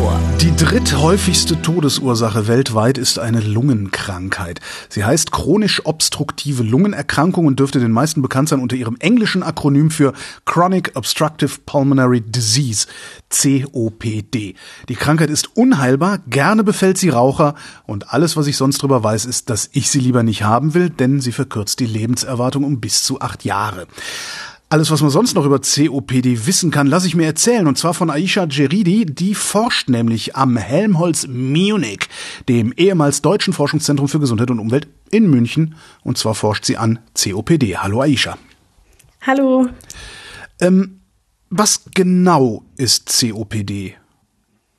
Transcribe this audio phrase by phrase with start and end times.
[0.00, 0.20] Resonator.
[0.40, 4.60] Die dritthäufigste Todesursache weltweit ist eine Lungenkrankheit.
[4.88, 9.90] Sie heißt chronisch obstruktive Lungenerkrankung und dürfte den meisten bekannt sein unter ihrem englischen Akronym
[9.90, 10.12] für
[10.46, 12.86] Chronic Obstructive Pulmonary Disease,
[13.30, 14.54] COPD.
[14.88, 17.54] Die Krankheit ist unheilbar, gerne befällt sie Raucher
[17.86, 20.88] und alles, was ich sonst drüber weiß, ist, dass ich sie lieber nicht haben will,
[20.90, 23.86] denn sie verkürzt die Lebenserwartung um bis zu acht Jahre.
[24.72, 27.66] Alles, was man sonst noch über COPD wissen kann, lasse ich mir erzählen.
[27.66, 29.04] Und zwar von Aisha Geridi.
[29.04, 32.08] Die forscht nämlich am Helmholtz Munich,
[32.48, 35.74] dem ehemals Deutschen Forschungszentrum für Gesundheit und Umwelt in München.
[36.04, 37.78] Und zwar forscht sie an COPD.
[37.78, 38.38] Hallo Aisha.
[39.22, 39.68] Hallo.
[40.60, 41.00] Ähm,
[41.48, 43.96] was genau ist COPD?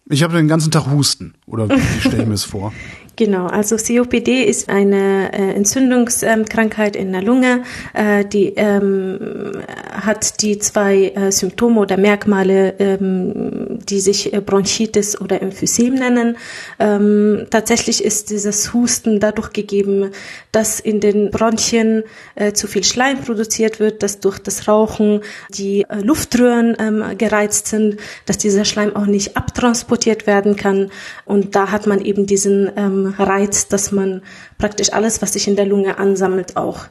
[0.05, 1.33] Ich habe den ganzen Tag Husten.
[1.45, 2.71] Oder wie stelle ich mir es vor?
[3.21, 7.61] Genau, also COPD ist eine äh, Entzündungskrankheit in der Lunge,
[7.93, 15.21] äh, die ähm, hat die zwei äh, Symptome oder Merkmale, ähm, die sich äh, Bronchitis
[15.21, 16.35] oder Emphysem nennen.
[16.79, 20.09] Ähm, tatsächlich ist dieses Husten dadurch gegeben,
[20.51, 22.01] dass in den Bronchien
[22.33, 27.67] äh, zu viel Schleim produziert wird, dass durch das Rauchen die äh, Luftröhren ähm, gereizt
[27.67, 30.89] sind, dass dieser Schleim auch nicht abtransportiert werden kann
[31.25, 34.21] und da hat man eben diesen ähm, Reiz, dass man
[34.57, 36.85] praktisch alles, was sich in der Lunge ansammelt, auch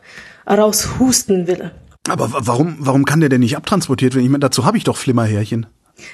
[0.48, 1.70] raushusten will.
[2.08, 4.24] Aber warum, warum kann der denn nicht abtransportiert werden?
[4.24, 5.66] Ich meine, dazu habe ich doch Flimmerhärchen.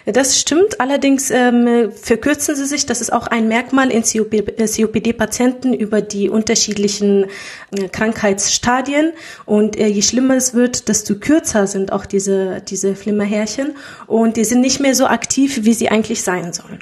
[0.04, 2.86] Das stimmt, allerdings ähm, verkürzen sie sich.
[2.86, 7.26] Das ist auch ein Merkmal in COPD-Patienten über die unterschiedlichen
[7.70, 9.12] äh, Krankheitsstadien.
[9.44, 13.76] Und äh, je schlimmer es wird, desto kürzer sind auch diese, diese Flimmerhärchen.
[14.06, 16.80] Und die sind nicht mehr so aktiv, wie sie eigentlich sein sollen.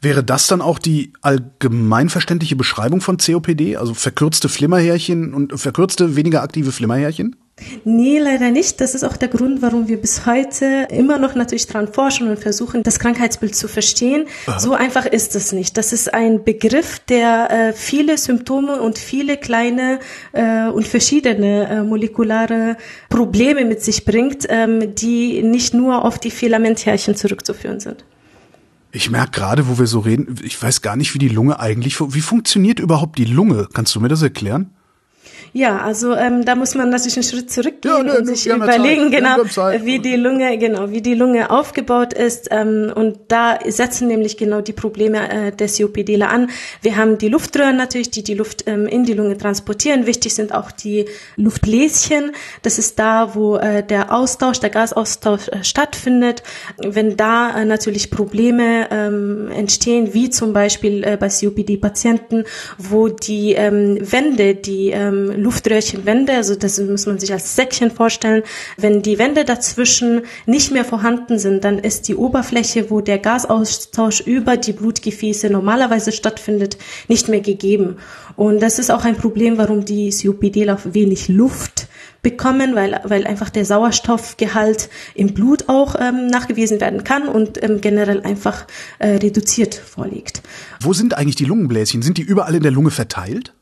[0.00, 3.76] Wäre das dann auch die allgemeinverständliche Beschreibung von COPD?
[3.76, 7.36] Also verkürzte Flimmerhärchen und verkürzte, weniger aktive Flimmerhärchen?
[7.84, 8.82] Nee, leider nicht.
[8.82, 12.38] Das ist auch der Grund, warum wir bis heute immer noch natürlich dran forschen und
[12.38, 14.26] versuchen, das Krankheitsbild zu verstehen.
[14.46, 14.58] Aha.
[14.58, 15.78] So einfach ist es nicht.
[15.78, 20.00] Das ist ein Begriff, der äh, viele Symptome und viele kleine
[20.32, 22.76] äh, und verschiedene äh, molekulare
[23.08, 28.04] Probleme mit sich bringt, ähm, die nicht nur auf die Filamenthärchen zurückzuführen sind.
[28.96, 32.00] Ich merke gerade, wo wir so reden, ich weiß gar nicht, wie die Lunge eigentlich,
[32.00, 33.68] wie funktioniert überhaupt die Lunge?
[33.74, 34.70] Kannst du mir das erklären?
[35.52, 39.36] Ja, also ähm, da muss man natürlich einen Schritt zurückgehen ja, und sich überlegen, genau,
[39.82, 42.48] wie die Lunge, genau, wie die Lunge aufgebaut ist.
[42.50, 46.50] Ähm, und da setzen nämlich genau die Probleme äh, der COPD an.
[46.82, 50.06] Wir haben die Luftröhren natürlich, die die Luft ähm, in die Lunge transportieren.
[50.06, 52.32] Wichtig sind auch die Luftbläschen.
[52.62, 56.42] Das ist da, wo äh, der Austausch, der Gasaustausch äh, stattfindet.
[56.78, 62.44] Wenn da äh, natürlich Probleme ähm, entstehen, wie zum Beispiel äh, bei COPD-Patienten,
[62.78, 68.42] wo die ähm, Wände, die ähm, Luftröhrchenwände, also das muss man sich als Säckchen vorstellen.
[68.76, 74.22] Wenn die Wände dazwischen nicht mehr vorhanden sind, dann ist die Oberfläche, wo der Gasaustausch
[74.22, 77.96] über die Blutgefäße normalerweise stattfindet, nicht mehr gegeben.
[78.34, 81.86] Und das ist auch ein Problem, warum die COPD auf wenig Luft
[82.22, 87.80] bekommen, weil, weil einfach der Sauerstoffgehalt im Blut auch ähm, nachgewiesen werden kann und ähm,
[87.80, 88.66] generell einfach
[88.98, 90.42] äh, reduziert vorliegt.
[90.80, 92.02] Wo sind eigentlich die Lungenbläschen?
[92.02, 93.52] Sind die überall in der Lunge verteilt?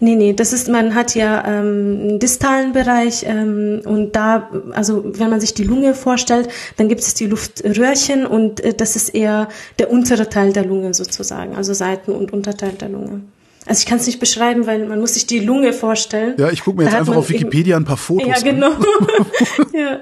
[0.00, 5.04] Nee, nee, das ist, man hat ja ähm, einen distalen Bereich ähm, und da, also
[5.04, 9.10] wenn man sich die Lunge vorstellt, dann gibt es die Luftröhrchen und äh, das ist
[9.10, 13.20] eher der untere Teil der Lunge sozusagen, also Seiten- und Unterteil der Lunge.
[13.66, 16.34] Also ich kann es nicht beschreiben, weil man muss sich die Lunge vorstellen.
[16.36, 18.34] Ja, ich gucke mir jetzt einfach auf Wikipedia ein paar Fotos an.
[18.34, 18.70] Ja, genau.
[19.72, 20.00] ja.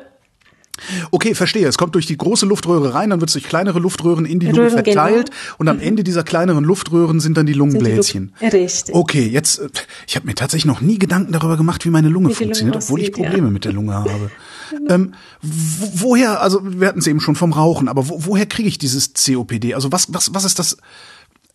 [1.10, 1.66] Okay, verstehe.
[1.66, 4.46] Es kommt durch die große Luftröhre rein, dann wird es durch kleinere Luftröhren in die
[4.46, 5.02] Lunge Röhren, genau.
[5.02, 5.54] verteilt genau.
[5.58, 5.82] und am mhm.
[5.82, 8.32] Ende dieser kleineren Luftröhren sind dann die Lungenbläschen.
[8.40, 8.94] Die Lu Richtig.
[8.94, 9.68] Okay, jetzt, äh,
[10.06, 12.84] ich habe mir tatsächlich noch nie Gedanken darüber gemacht, wie meine Lunge wie funktioniert, Lunge
[12.84, 13.52] obwohl ich Probleme ja.
[13.52, 14.30] mit der Lunge habe.
[14.70, 14.88] Genau.
[14.94, 18.78] ähm, woher, also wir hatten es eben schon vom Rauchen, aber wo, woher kriege ich
[18.78, 19.74] dieses COPD?
[19.74, 20.76] Also was, was, was ist das?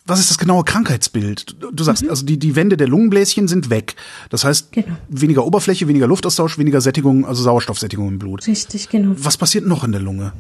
[0.08, 1.58] Was ist das genaue Krankheitsbild?
[1.72, 2.10] Du sagst, mhm.
[2.10, 3.96] also die, die Wände der Lungenbläschen sind weg.
[4.30, 4.96] Das heißt, genau.
[5.10, 8.48] weniger Oberfläche, weniger Luftaustausch, weniger Sättigung, also Sauerstoffsättigung im Blut.
[8.48, 9.14] Richtig, genau.
[9.18, 10.34] Was passiert noch in der Lunge?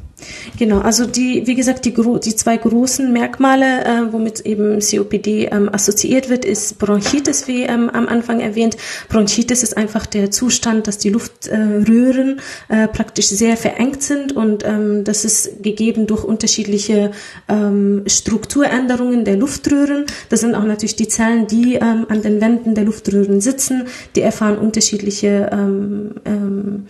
[0.57, 5.69] Genau, also die, wie gesagt, die, die zwei großen Merkmale, äh, womit eben COPD ähm,
[5.71, 8.77] assoziiert wird, ist Bronchitis, wie ähm, am Anfang erwähnt.
[9.09, 12.39] Bronchitis ist einfach der Zustand, dass die Luftröhren
[12.69, 17.11] äh, äh, praktisch sehr verengt sind und ähm, das ist gegeben durch unterschiedliche
[17.47, 20.05] ähm, Strukturänderungen der Luft Luftröhren.
[20.29, 23.87] Das sind auch natürlich die Zellen, die ähm, an den Wänden der Luftröhren sitzen.
[24.15, 26.85] Die erfahren unterschiedliche ähm, ähm,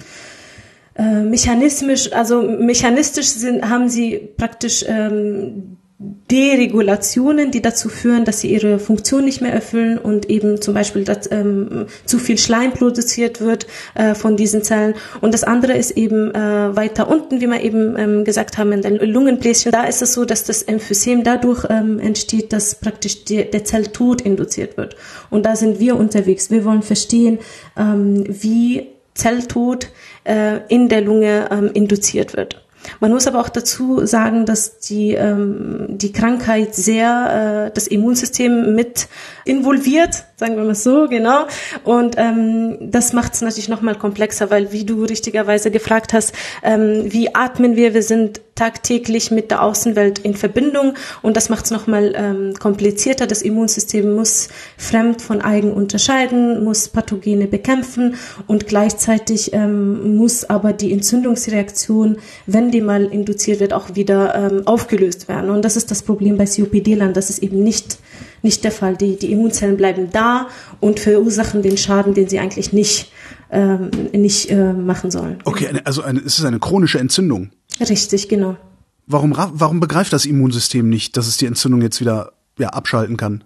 [0.96, 8.52] äh, mechanistisch, also mechanistisch sind, haben sie praktisch ähm, Deregulationen, die dazu führen, dass sie
[8.52, 13.42] ihre Funktion nicht mehr erfüllen und eben zum Beispiel, dass ähm, zu viel Schleim produziert
[13.42, 13.66] wird
[13.96, 14.94] äh, von diesen Zellen.
[15.22, 18.84] Und das andere ist eben äh, weiter unten, wie wir eben ähm, gesagt haben, in
[18.84, 19.72] den Lungenbläschen.
[19.72, 24.22] Da ist es so, dass das Emphysem dadurch ähm, entsteht, dass praktisch die, der Zelltod
[24.22, 24.96] induziert wird.
[25.32, 26.52] Und da sind wir unterwegs.
[26.52, 27.40] Wir wollen verstehen,
[27.76, 28.86] ähm, wie
[29.16, 29.90] Zelltod
[30.26, 32.67] äh, in der Lunge ähm, induziert wird.
[33.00, 38.76] Man muss aber auch dazu sagen, dass die, ähm, die Krankheit sehr äh, das Immunsystem
[38.76, 39.08] mit
[39.48, 41.48] involviert, sagen wir mal so, genau.
[41.84, 46.34] Und ähm, das macht es natürlich nochmal komplexer, weil wie du richtigerweise gefragt hast,
[46.64, 47.94] ähm, wie atmen wir?
[47.94, 53.28] Wir sind tagtäglich mit der Außenwelt in Verbindung und das macht es nochmal ähm, komplizierter.
[53.28, 58.16] Das Immunsystem muss fremd von eigen unterscheiden, muss Pathogene bekämpfen
[58.48, 62.18] und gleichzeitig ähm, muss aber die Entzündungsreaktion,
[62.48, 65.52] wenn die mal induziert wird, auch wieder ähm, aufgelöst werden.
[65.52, 68.00] Und das ist das Problem bei COPD-Lern, dass es eben nicht
[68.42, 68.96] nicht der Fall.
[68.98, 70.48] Die, die Immunzellen bleiben da
[70.80, 73.12] und verursachen den Schaden, den sie eigentlich nicht,
[73.52, 75.40] ähm, nicht äh, machen sollen.
[75.46, 77.52] Okay, also eine, es ist eine chronische Entzündung.
[77.80, 78.58] Richtig, genau.
[79.06, 83.44] Warum, warum begreift das Immunsystem nicht, dass es die Entzündung jetzt wieder ja, abschalten kann?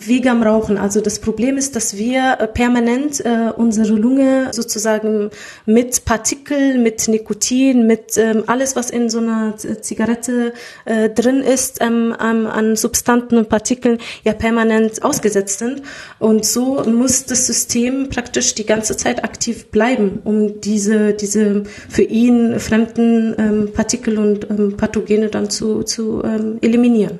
[0.00, 0.78] Wie am Rauchen.
[0.78, 5.30] Also das Problem ist, dass wir äh, permanent äh, unsere Lunge sozusagen
[5.66, 10.52] mit Partikel, mit Nikotin, mit ähm, alles, was in so einer Zigarette
[10.84, 15.82] äh, drin ist, ähm, an Substanten und Partikeln ja permanent ausgesetzt sind.
[16.20, 22.02] Und so muss das System praktisch die ganze Zeit aktiv bleiben, um diese, diese für
[22.02, 27.18] ihn fremden ähm, Partikel und ähm, Pathogene dann zu, zu ähm, eliminieren.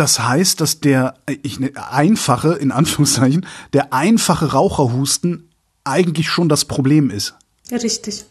[0.00, 1.12] Das heißt, dass der
[1.42, 3.44] ich, ne, einfache, in Anführungszeichen,
[3.74, 5.50] der einfache Raucherhusten
[5.84, 7.34] eigentlich schon das Problem ist.
[7.70, 8.24] Richtig.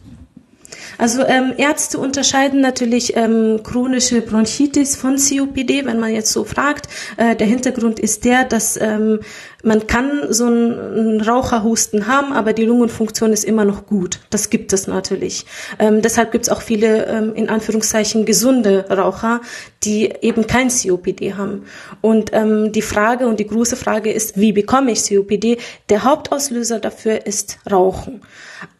[0.98, 6.88] Also ähm, Ärzte unterscheiden natürlich ähm, chronische Bronchitis von COPD, wenn man jetzt so fragt.
[7.18, 9.20] Äh, der Hintergrund ist der, dass ähm,
[9.64, 14.20] man kann so einen Raucherhusten haben, aber die Lungenfunktion ist immer noch gut.
[14.30, 15.46] Das gibt es natürlich.
[15.80, 19.42] Ähm, deshalb gibt es auch viele ähm, in Anführungszeichen gesunde Raucher,
[19.84, 21.66] die eben kein COPD haben.
[22.02, 25.58] Und ähm, die Frage und die große Frage ist, wie bekomme ich COPD?
[25.90, 28.22] Der Hauptauslöser dafür ist Rauchen.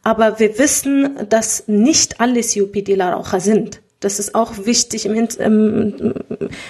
[0.04, 3.82] Aber wir wissen, dass nicht alle COPD-Raucher sind.
[4.02, 6.14] Das ist auch wichtig, im ähm,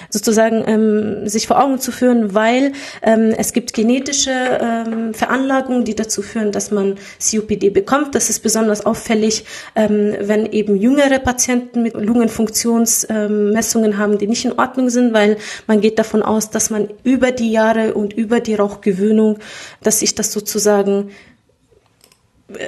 [0.08, 2.72] sozusagen ähm, sich vor Augen zu führen, weil
[3.02, 8.16] ähm, es gibt genetische ähm, Veranlagungen, die dazu führen, dass man COPD bekommt.
[8.16, 9.44] Das ist besonders auffällig,
[9.76, 15.36] ähm, wenn eben jüngere Patienten mit Lungenfunktionsmessungen ähm, haben, die nicht in Ordnung sind, weil
[15.68, 19.38] man geht davon aus, dass man über die Jahre und über die Rauchgewöhnung,
[19.84, 21.10] dass sich das sozusagen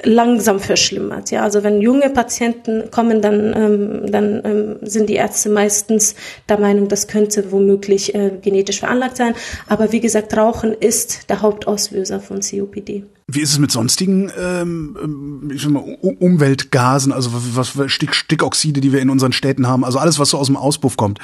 [0.04, 1.30] langsam verschlimmert.
[1.30, 6.14] Ja, also wenn junge Patienten kommen, dann, ähm, dann ähm, sind die Ärzte meistens
[6.48, 9.34] der Meinung, das könnte womöglich äh, genetisch veranlagt sein.
[9.66, 13.04] Aber wie gesagt, Rauchen ist der Hauptauslöser von COPD.
[13.28, 18.92] Wie ist es mit sonstigen ähm, ähm ich mal, Umweltgasen, also was, Stick, Stickoxide, die
[18.92, 21.18] wir in unseren Städten haben, also alles, was so aus dem Auspuff kommt,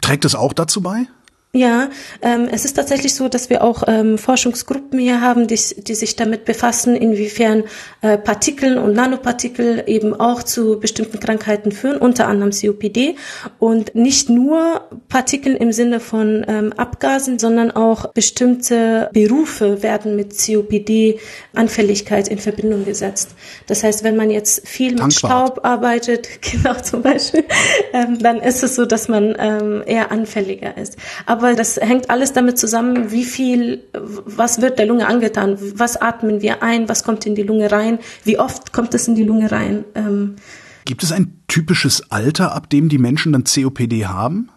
[0.00, 1.06] trägt es auch dazu bei?
[1.54, 1.90] Ja,
[2.22, 6.16] ähm, es ist tatsächlich so, dass wir auch ähm, Forschungsgruppen hier haben, die, die sich
[6.16, 7.64] damit befassen, inwiefern
[8.00, 13.16] äh, Partikel und Nanopartikel eben auch zu bestimmten Krankheiten führen, unter anderem COPD.
[13.58, 20.34] Und nicht nur Partikel im Sinne von ähm, Abgasen, sondern auch bestimmte Berufe werden mit
[20.34, 23.34] COPD-Anfälligkeit in Verbindung gesetzt.
[23.66, 27.44] Das heißt, wenn man jetzt viel mit Staub arbeitet, genau zum Beispiel,
[27.92, 30.96] ähm, dann ist es so, dass man ähm, eher anfälliger ist.
[31.26, 35.96] Aber aber das hängt alles damit zusammen, wie viel, was wird der Lunge angetan, was
[35.96, 39.24] atmen wir ein, was kommt in die Lunge rein, wie oft kommt es in die
[39.24, 39.84] Lunge rein.
[39.94, 40.36] Ähm
[40.84, 44.50] Gibt es ein typisches Alter, ab dem die Menschen dann COPD haben?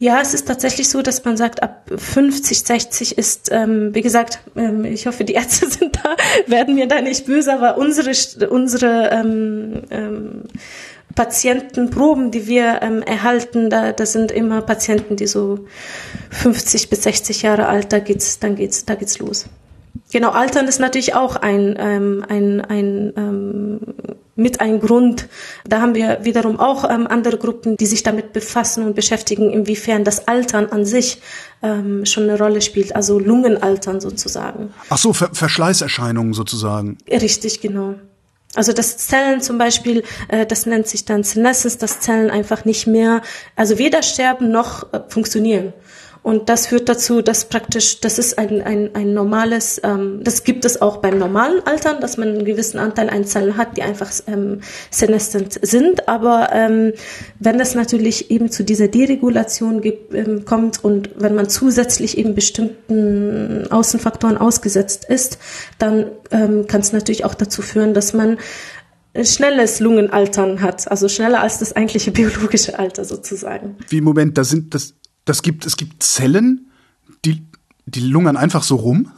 [0.00, 4.38] Ja, es ist tatsächlich so, dass man sagt, ab 50, 60 ist, ähm, wie gesagt,
[4.54, 6.14] ähm, ich hoffe, die Ärzte sind da,
[6.46, 8.12] werden mir da nicht böse, aber unsere,
[8.48, 10.42] unsere ähm, ähm,
[11.18, 15.66] Patientenproben, die wir ähm, erhalten, da, das sind immer Patienten, die so
[16.30, 19.46] 50 bis 60 Jahre alt, da geht's, dann geht's, da geht's los.
[20.12, 23.80] Genau, Altern ist natürlich auch ein, ähm, ein, ein ähm,
[24.36, 25.28] mit ein Grund.
[25.66, 30.04] Da haben wir wiederum auch ähm, andere Gruppen, die sich damit befassen und beschäftigen, inwiefern
[30.04, 31.20] das Altern an sich
[31.64, 34.72] ähm, schon eine Rolle spielt, also Lungenaltern sozusagen.
[34.88, 36.96] Ach so, Ver Verschleißerscheinungen sozusagen.
[37.10, 37.96] Richtig, genau.
[38.58, 42.88] Also dass Zellen zum Beispiel, äh, das nennt sich dann Senescence, dass Zellen einfach nicht
[42.88, 43.22] mehr,
[43.54, 45.72] also weder sterben noch äh, funktionieren.
[46.28, 50.66] Und das führt dazu, dass praktisch, das ist ein, ein, ein normales, ähm, das gibt
[50.66, 54.10] es auch beim normalen Altern, dass man einen gewissen Anteil an Zellen hat, die einfach
[54.26, 56.06] ähm, senescent sind.
[56.06, 56.92] Aber ähm,
[57.38, 62.34] wenn es natürlich eben zu dieser Deregulation gibt, ähm, kommt und wenn man zusätzlich eben
[62.34, 65.38] bestimmten Außenfaktoren ausgesetzt ist,
[65.78, 68.36] dann ähm, kann es natürlich auch dazu führen, dass man
[69.18, 73.78] schnelles Lungenaltern hat, also schneller als das eigentliche biologische Alter sozusagen.
[73.88, 74.92] Wie Moment, da sind das
[75.28, 76.70] das gibt es gibt Zellen,
[77.24, 77.42] die
[77.86, 79.12] die lungern einfach so rum.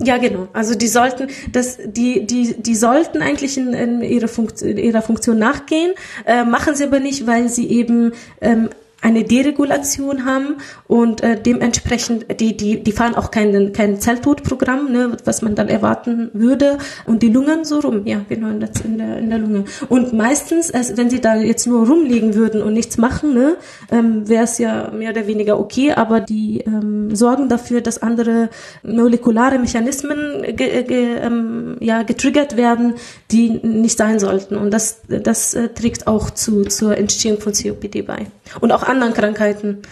[0.00, 0.48] Ja, genau.
[0.52, 5.38] Also die sollten, das, die, die, die sollten eigentlich in, in ihre Funktion, ihrer Funktion
[5.38, 5.92] nachgehen,
[6.26, 8.70] äh, machen sie aber nicht, weil sie eben ähm,
[9.04, 10.56] eine Deregulation haben
[10.88, 15.68] und äh, dementsprechend, die, die, die fahren auch kein, kein Zelltodprogramm, ne, was man dann
[15.68, 16.78] erwarten würde.
[17.04, 19.64] Und die lungern so rum, ja, genau, in der, in der, Lunge.
[19.90, 23.56] Und meistens, also wenn sie da jetzt nur rumliegen würden und nichts machen, ne,
[23.92, 28.48] ähm, wäre es ja mehr oder weniger okay, aber die ähm, sorgen dafür, dass andere
[28.82, 32.94] molekulare Mechanismen ge, ge, ähm, ja, getriggert werden,
[33.30, 34.56] die nicht sein sollten.
[34.56, 38.28] Und das, das äh, trägt auch zu, zur Entstehung von COPD bei.
[38.60, 39.82] Und auch anderen Krankheiten.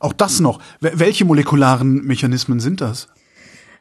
[0.00, 0.60] Auch das noch.
[0.80, 3.08] Welche molekularen Mechanismen sind das?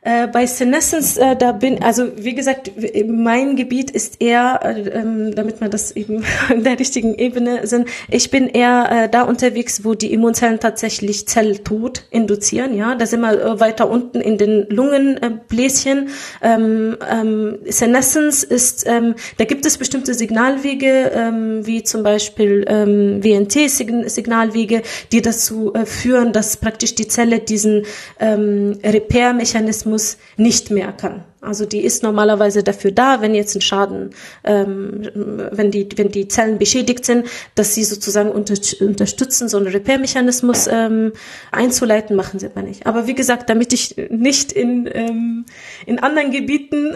[0.08, 2.72] Äh, bei Senescence, äh, da bin, also wie gesagt,
[3.08, 7.90] mein Gebiet ist eher, äh, ähm, damit wir das eben in der richtigen Ebene sind,
[8.10, 13.20] ich bin eher äh, da unterwegs, wo die Immunzellen tatsächlich Zelltod induzieren, ja, da sind
[13.20, 16.08] wir äh, weiter unten in den Lungenbläschen.
[16.42, 23.22] Ähm, ähm, Senescence ist, ähm, da gibt es bestimmte Signalwege, ähm, wie zum Beispiel ähm,
[23.22, 27.84] WNT-Signalwege, die dazu äh, führen, dass praktisch die Zelle diesen
[28.22, 31.24] ähm, Repair-Mechanismus Organismus nicht mehr kann.
[31.40, 34.10] Also die ist normalerweise dafür da, wenn jetzt ein Schaden,
[34.44, 35.08] ähm,
[35.52, 40.68] wenn die wenn die Zellen beschädigt sind, dass sie sozusagen unter, unterstützen, so einen Repair-Mechanismus
[40.70, 41.14] ähm,
[41.52, 42.86] einzuleiten, machen sie aber nicht.
[42.86, 45.46] Aber wie gesagt, damit ich nicht in ähm,
[45.86, 46.96] in anderen Gebieten,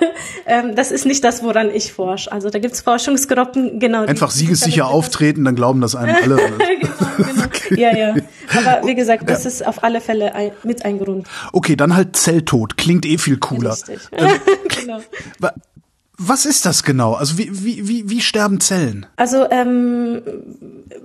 [0.46, 2.32] ähm, das ist nicht das, woran ich forsche.
[2.32, 4.04] Also da gibt's Forschungsgruppen, genau.
[4.04, 6.36] Einfach siegessicher auftreten, dann glauben das einem alle.
[6.80, 7.80] genau, genau.
[7.80, 8.14] Ja, ja.
[8.56, 9.50] Aber wie gesagt, das ja.
[9.50, 11.26] ist auf alle Fälle ein, mit ein Grund.
[11.52, 12.76] Okay, dann halt Zelltod.
[12.76, 13.72] Klingt eh viel cooler.
[13.72, 14.00] Richtig.
[14.12, 14.28] Ähm,
[14.68, 15.00] genau.
[16.18, 17.14] Was ist das genau?
[17.14, 19.06] Also wie, wie, wie, wie sterben Zellen?
[19.16, 20.22] Also ähm,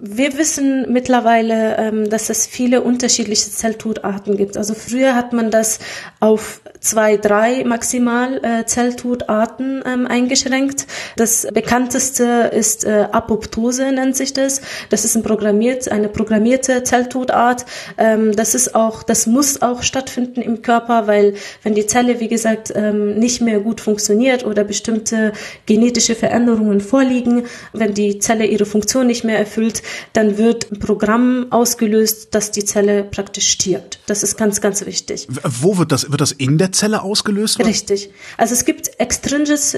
[0.02, 4.58] wir wissen mittlerweile, ähm, dass es viele unterschiedliche Zelltodarten gibt.
[4.58, 5.80] Also früher hat man das
[6.20, 10.88] auf zwei, drei maximal äh, Zelltodarten ähm, eingeschränkt.
[11.16, 14.62] Das bekannteste ist äh, Apoptose nennt sich das.
[14.90, 17.66] Das ist ein programmiert, eine programmierte Zelltodart.
[17.98, 22.28] Ähm, das ist auch, das muss auch stattfinden im Körper, weil wenn die Zelle, wie
[22.28, 24.64] gesagt, ähm, nicht mehr gut funktioniert oder
[25.08, 25.34] bestimmte
[25.66, 29.82] genetische Veränderungen vorliegen, wenn die Zelle ihre Funktion nicht mehr erfüllt,
[30.14, 34.00] dann wird ein Programm ausgelöst, dass die Zelle praktisch stirbt.
[34.06, 35.28] Das ist ganz, ganz wichtig.
[35.44, 37.60] Wo wird das, wird das in der Zelle ausgelöst?
[37.60, 38.10] Richtig.
[38.38, 39.78] Also es gibt extrinsische,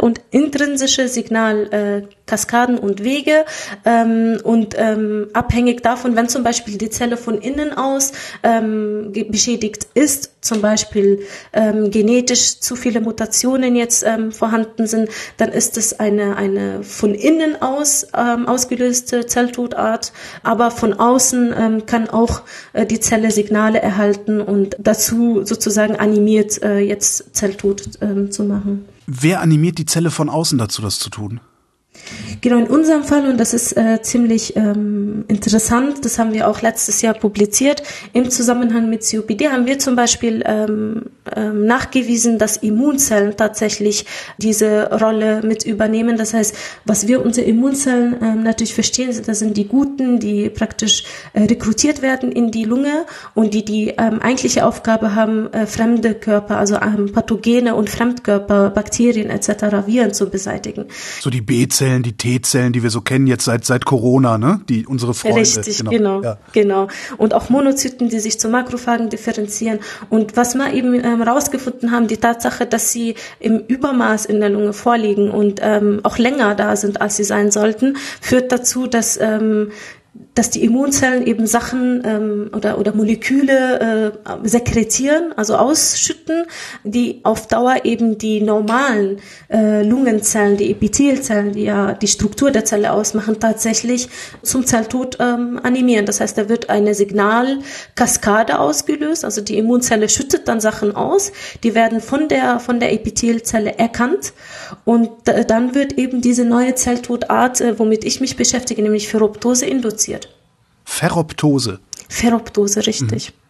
[0.00, 2.08] und intrinsische Signalkaskaden äh,
[2.78, 3.44] und Wege
[3.84, 8.12] ähm, und ähm, abhängig davon, wenn zum Beispiel die Zelle von innen aus
[8.42, 11.20] ähm, beschädigt ist, zum Beispiel
[11.52, 17.14] ähm, genetisch zu viele Mutationen jetzt ähm, vorhanden sind, dann ist es eine, eine von
[17.14, 20.12] innen aus ähm, ausgelöste Zelltodart,
[20.42, 26.62] aber von außen ähm, kann auch äh, die Zelle Signale erhalten und dazu sozusagen animiert,
[26.62, 28.86] äh, jetzt Zelltod ähm, zu machen.
[29.06, 31.40] Wer animiert die Zelle von außen dazu, das zu tun?
[32.44, 36.60] Genau, in unserem Fall, und das ist äh, ziemlich ähm, interessant, das haben wir auch
[36.60, 37.82] letztes Jahr publiziert,
[38.12, 44.04] im Zusammenhang mit COPD haben wir zum Beispiel ähm, ähm, nachgewiesen, dass Immunzellen tatsächlich
[44.36, 46.18] diese Rolle mit übernehmen.
[46.18, 51.04] Das heißt, was wir unter Immunzellen ähm, natürlich verstehen, das sind die Guten, die praktisch
[51.32, 56.14] äh, rekrutiert werden in die Lunge und die die ähm, eigentliche Aufgabe haben, äh, fremde
[56.14, 60.84] Körper, also ähm, Pathogene und Fremdkörper, Bakterien etc., Viren zu beseitigen.
[61.20, 64.60] So die B-Zellen, die T-Zellen, die wir so kennen jetzt seit seit Corona, ne?
[64.68, 65.40] Die unsere Freunde.
[65.40, 66.22] Richtig, genau, genau.
[66.22, 66.38] Ja.
[66.52, 66.88] genau.
[67.16, 69.78] Und auch Monozyten, die sich zu Makrophagen differenzieren.
[70.10, 74.50] Und was wir eben ähm, rausgefunden haben, die Tatsache, dass sie im Übermaß in der
[74.50, 79.18] Lunge vorliegen und ähm, auch länger da sind, als sie sein sollten, führt dazu, dass
[79.20, 79.70] ähm,
[80.34, 86.44] dass die Immunzellen eben Sachen ähm, oder, oder Moleküle äh, sekretieren, also ausschütten,
[86.82, 89.18] die auf Dauer eben die normalen
[89.48, 94.08] äh, Lungenzellen, die Epithelzellen, die ja die Struktur der Zelle ausmachen, tatsächlich
[94.42, 96.06] zum Zelltod ähm, animieren.
[96.06, 101.74] Das heißt, da wird eine Signalkaskade ausgelöst, also die Immunzelle schüttet dann Sachen aus, die
[101.74, 104.32] werden von der, von der Epithelzelle erkannt
[104.84, 105.10] und
[105.48, 110.03] dann wird eben diese neue Zelltodart, äh, womit ich mich beschäftige, nämlich Ferroptose induziert.
[110.84, 111.80] Ferroptose.
[112.08, 113.32] Ferroptose, richtig.
[113.32, 113.44] Mhm.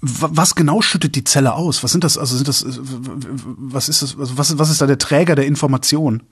[0.00, 1.82] Was genau schüttet die Zelle aus?
[1.82, 4.98] Was sind das, also sind das, was ist das, also was, was ist da der
[4.98, 6.22] Träger der Information?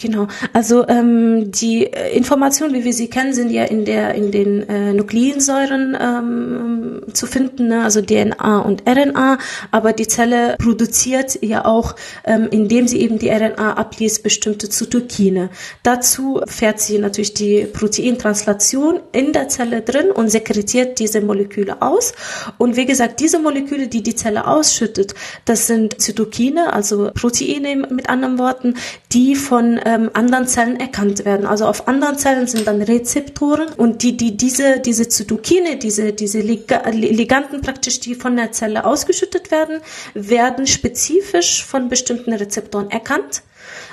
[0.00, 4.32] Genau, also ähm, die äh, Informationen, wie wir sie kennen, sind ja in der in
[4.32, 7.84] den äh, Nukleinsäuren ähm, zu finden, ne?
[7.84, 9.38] also DNA und RNA.
[9.70, 15.50] Aber die Zelle produziert ja auch, ähm, indem sie eben die RNA abliest, bestimmte Zytokine.
[15.84, 22.14] Dazu fährt sie natürlich die Proteintranslation in der Zelle drin und sekretiert diese Moleküle aus.
[22.58, 28.08] Und wie gesagt, diese Moleküle, die die Zelle ausschüttet, das sind Zytokine, also Proteine mit
[28.08, 28.74] anderen Worten,
[29.12, 31.46] die von ähm, anderen Zellen erkannt werden.
[31.46, 36.40] Also auf anderen Zellen sind dann Rezeptoren und die, die diese, diese Zytokine, diese, diese
[36.40, 39.80] Liganden praktisch, die von der Zelle ausgeschüttet werden,
[40.14, 43.42] werden spezifisch von bestimmten Rezeptoren erkannt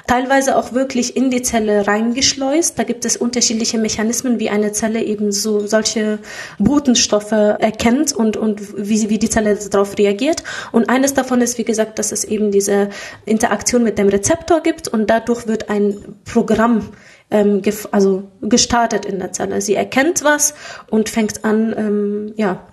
[0.08, 2.78] teilweise auch wirklich in die Zelle reingeschleust.
[2.78, 6.20] Da gibt es unterschiedliche Mechanismen, wie eine Zelle eben so solche
[6.60, 10.44] Botenstoffe erkennt und, und wie, wie die Zelle darauf reagiert.
[10.72, 12.90] Und eines davon ist, wie gesagt, dass es eben diese
[13.26, 16.90] Interaktion mit dem Rezeptor gibt und dadurch wird ein Programm
[17.32, 19.62] ähm, also gestartet in der Zelle.
[19.62, 20.54] Sie erkennt was
[20.90, 22.68] und fängt an, ähm, ja,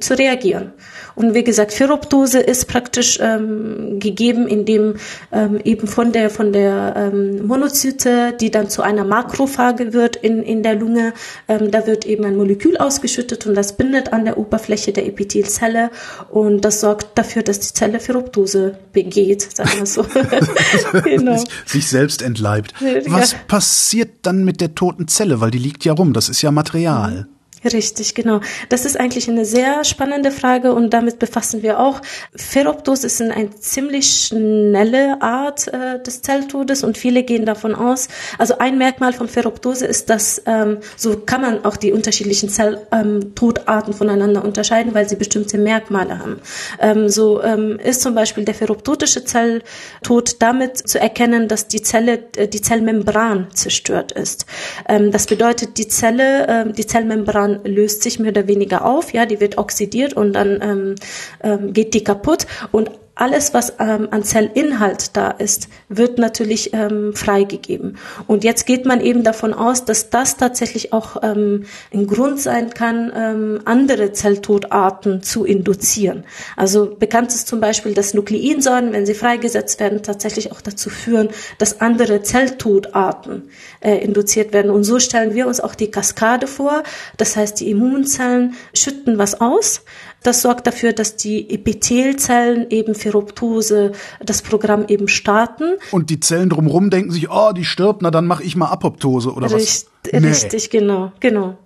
[0.00, 0.72] zu reagieren.
[1.14, 4.96] Und wie gesagt, Ferroptose ist praktisch ähm, gegeben, indem
[5.32, 10.42] ähm, eben von der von der ähm, Monozyte, die dann zu einer Makrophage wird in
[10.42, 11.12] in der Lunge,
[11.48, 15.90] ähm, da wird eben ein Molekül ausgeschüttet und das bindet an der Oberfläche der Epithelzelle
[16.30, 20.04] und das sorgt dafür, dass die Zelle Ferroptose begeht, sagen wir so.
[21.04, 21.42] genau.
[21.66, 22.74] Sich selbst entleibt.
[23.06, 23.38] Was ja.
[23.46, 27.28] passiert dann mit der toten Zelle, weil die liegt ja rum, das ist ja Material.
[27.72, 28.40] Richtig, genau.
[28.68, 32.02] Das ist eigentlich eine sehr spannende Frage und damit befassen wir auch.
[32.36, 38.08] Ferroptos ist eine ziemlich schnelle Art äh, des Zelltodes und viele gehen davon aus.
[38.38, 43.92] Also ein Merkmal von Ferroptose ist, dass ähm, so kann man auch die unterschiedlichen Zelltodarten
[43.92, 46.40] ähm, voneinander unterscheiden, weil sie bestimmte Merkmale haben.
[46.80, 52.24] Ähm, so ähm, ist zum Beispiel der ferroptotische Zelltod damit zu erkennen, dass die Zelle,
[52.36, 54.44] äh, die Zellmembran zerstört ist.
[54.86, 59.26] Ähm, das bedeutet, die Zelle, äh, die Zellmembran löst sich mehr oder weniger auf, ja,
[59.26, 60.94] die wird oxidiert und dann ähm,
[61.42, 62.46] ähm, geht die kaputt.
[62.72, 67.96] Und alles, was ähm, an Zellinhalt da ist, wird natürlich ähm, freigegeben.
[68.26, 72.70] Und jetzt geht man eben davon aus, dass das tatsächlich auch ähm, ein Grund sein
[72.70, 76.24] kann, ähm, andere Zelltodarten zu induzieren.
[76.56, 81.28] Also bekannt ist zum Beispiel, dass Nukleinsäuren, wenn sie freigesetzt werden, tatsächlich auch dazu führen,
[81.58, 83.50] dass andere Zelltodarten
[83.80, 84.72] äh, induziert werden.
[84.72, 86.82] Und so stellen wir uns auch die Kaskade vor.
[87.16, 89.82] Das heißt, die Immunzellen schütten was aus,
[90.24, 93.92] das sorgt dafür, dass die Epithelzellen eben für Ruptose
[94.24, 95.74] das Programm eben starten.
[95.92, 99.32] Und die Zellen drumherum denken sich, oh, die stirbt, na dann mache ich mal Apoptose
[99.32, 100.12] oder Richt, was?
[100.12, 100.28] Nee.
[100.28, 101.58] Richtig, genau, genau.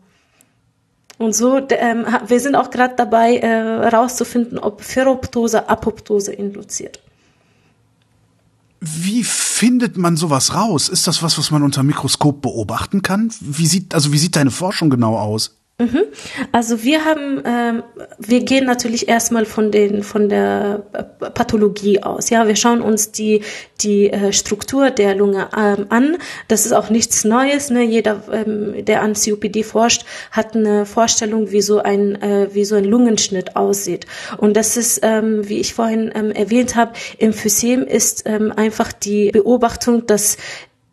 [1.18, 7.00] Und so, ähm, wir sind auch gerade dabei, äh, herauszufinden, ob Ferroptose Apoptose induziert.
[8.80, 10.88] Wie findet man sowas raus?
[10.88, 13.32] Ist das was, was man unter Mikroskop beobachten kann?
[13.40, 15.57] Wie sieht, also wie sieht deine Forschung genau aus?
[15.80, 16.06] Mhm.
[16.50, 17.82] Also wir haben, ähm,
[18.18, 20.82] wir gehen natürlich erstmal von den von der
[21.34, 22.30] Pathologie aus.
[22.30, 23.44] Ja, wir schauen uns die
[23.80, 26.16] die äh, Struktur der Lunge ähm, an.
[26.48, 27.70] Das ist auch nichts Neues.
[27.70, 27.84] Ne?
[27.84, 32.74] Jeder, ähm, der an COPD forscht, hat eine Vorstellung, wie so ein äh, wie so
[32.74, 34.06] ein Lungenschnitt aussieht.
[34.36, 39.30] Und das ist, ähm, wie ich vorhin ähm, erwähnt habe, Emphysem ist ähm, einfach die
[39.30, 40.38] Beobachtung, dass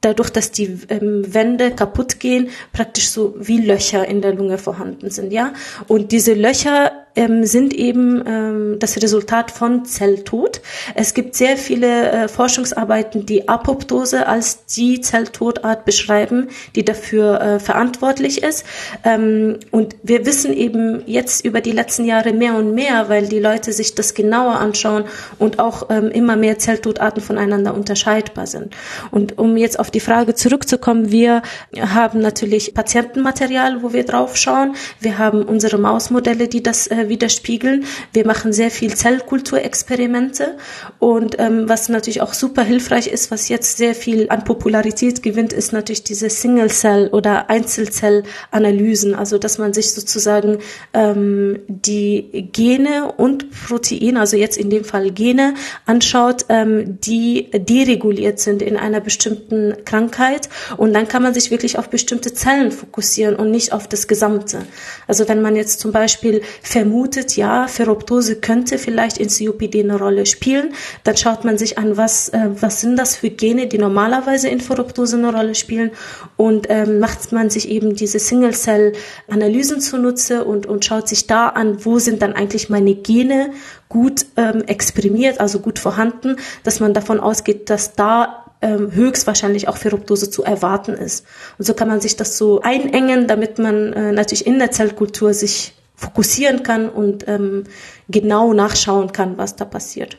[0.05, 5.09] dadurch, dass die ähm, Wände kaputt gehen, praktisch so wie Löcher in der Lunge vorhanden
[5.09, 5.53] sind, ja.
[5.87, 10.61] Und diese Löcher ähm, sind eben ähm, das Resultat von Zelltod.
[10.95, 17.59] Es gibt sehr viele äh, Forschungsarbeiten, die Apoptose als die Zelltodart beschreiben, die dafür äh,
[17.59, 18.65] verantwortlich ist.
[19.03, 23.39] Ähm, und wir wissen eben jetzt über die letzten Jahre mehr und mehr, weil die
[23.39, 25.05] Leute sich das genauer anschauen
[25.39, 28.75] und auch ähm, immer mehr Zelltodarten voneinander unterscheidbar sind.
[29.11, 31.41] Und um jetzt auf die Frage zurückzukommen, wir
[31.79, 34.75] haben natürlich Patientenmaterial, wo wir drauf schauen.
[34.99, 37.85] Wir haben unsere Mausmodelle, die das äh, widerspiegeln.
[38.13, 40.57] Wir machen sehr viel Zellkulturexperimente
[40.99, 45.53] und ähm, was natürlich auch super hilfreich ist, was jetzt sehr viel an Popularität gewinnt,
[45.53, 50.59] ist natürlich diese Single-Cell- oder Einzelzell-Analysen, also dass man sich sozusagen
[50.93, 55.53] ähm, die Gene und Proteine, also jetzt in dem Fall Gene,
[55.85, 61.77] anschaut, ähm, die dereguliert sind in einer bestimmten Krankheit und dann kann man sich wirklich
[61.77, 64.59] auf bestimmte Zellen fokussieren und nicht auf das Gesamte.
[65.07, 69.99] Also wenn man jetzt zum Beispiel vermutet, vermutet, ja, Ferroptose könnte vielleicht in COPD eine
[69.99, 70.73] Rolle spielen.
[71.03, 74.61] Dann schaut man sich an, was, äh, was sind das für Gene, die normalerweise in
[74.61, 75.91] Ferroptose eine Rolle spielen
[76.37, 81.83] und ähm, macht man sich eben diese Single-Cell-Analysen zunutze und, und schaut sich da an,
[81.83, 83.51] wo sind dann eigentlich meine Gene
[83.89, 89.75] gut ähm, exprimiert, also gut vorhanden, dass man davon ausgeht, dass da ähm, höchstwahrscheinlich auch
[89.75, 91.25] Ferroptose zu erwarten ist.
[91.57, 95.33] Und so kann man sich das so einengen, damit man äh, natürlich in der Zellkultur
[95.33, 97.63] sich fokussieren kann und ähm,
[98.09, 100.17] genau nachschauen kann, was da passiert.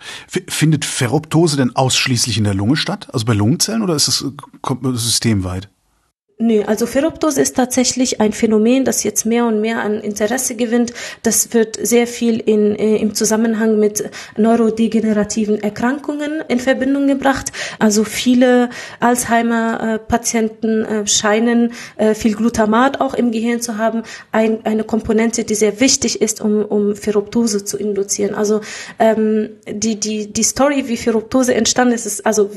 [0.49, 4.25] Findet Ferroptose denn ausschließlich in der Lunge statt, also bei Lungenzellen, oder ist es
[4.95, 5.69] systemweit?
[6.38, 10.92] Nö, also Ferroptose ist tatsächlich ein Phänomen, das jetzt mehr und mehr an Interesse gewinnt.
[11.22, 14.05] Das wird sehr viel in, äh, im Zusammenhang mit
[14.37, 17.53] neurodegenerativen Erkrankungen in Verbindung gebracht.
[17.79, 18.68] Also viele
[19.01, 24.03] Alzheimer-Patienten äh, scheinen äh, viel Glutamat auch im Gehirn zu haben.
[24.31, 28.35] Ein, eine Komponente, die sehr wichtig ist, um, um Ferroptose zu induzieren.
[28.35, 28.61] Also
[28.99, 32.51] ähm, die, die, die Story, wie Ferroptose entstanden ist, ist also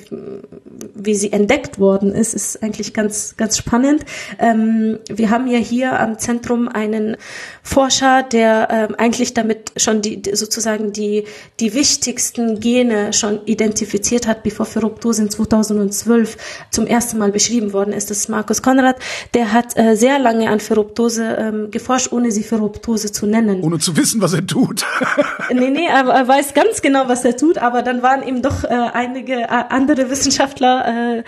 [0.96, 4.04] wie sie entdeckt worden ist, ist eigentlich ganz, ganz spannend spannend.
[4.40, 7.18] Ähm, wir haben ja hier am Zentrum einen
[7.62, 11.26] Forscher, der ähm, eigentlich damit schon die sozusagen die
[11.60, 16.38] die wichtigsten Gene schon identifiziert hat, bevor Ferroptose in 2012
[16.72, 18.10] zum ersten Mal beschrieben worden ist.
[18.10, 18.96] Das ist Markus Konrad.
[19.36, 23.62] Der hat äh, sehr lange an Ferroptose ähm, geforscht, ohne sie Ferroptose zu nennen.
[23.62, 24.84] Ohne zu wissen, was er tut.
[25.54, 28.64] nee, nee, er, er weiß ganz genau, was er tut, aber dann waren ihm doch
[28.64, 31.24] äh, einige äh, andere Wissenschaftler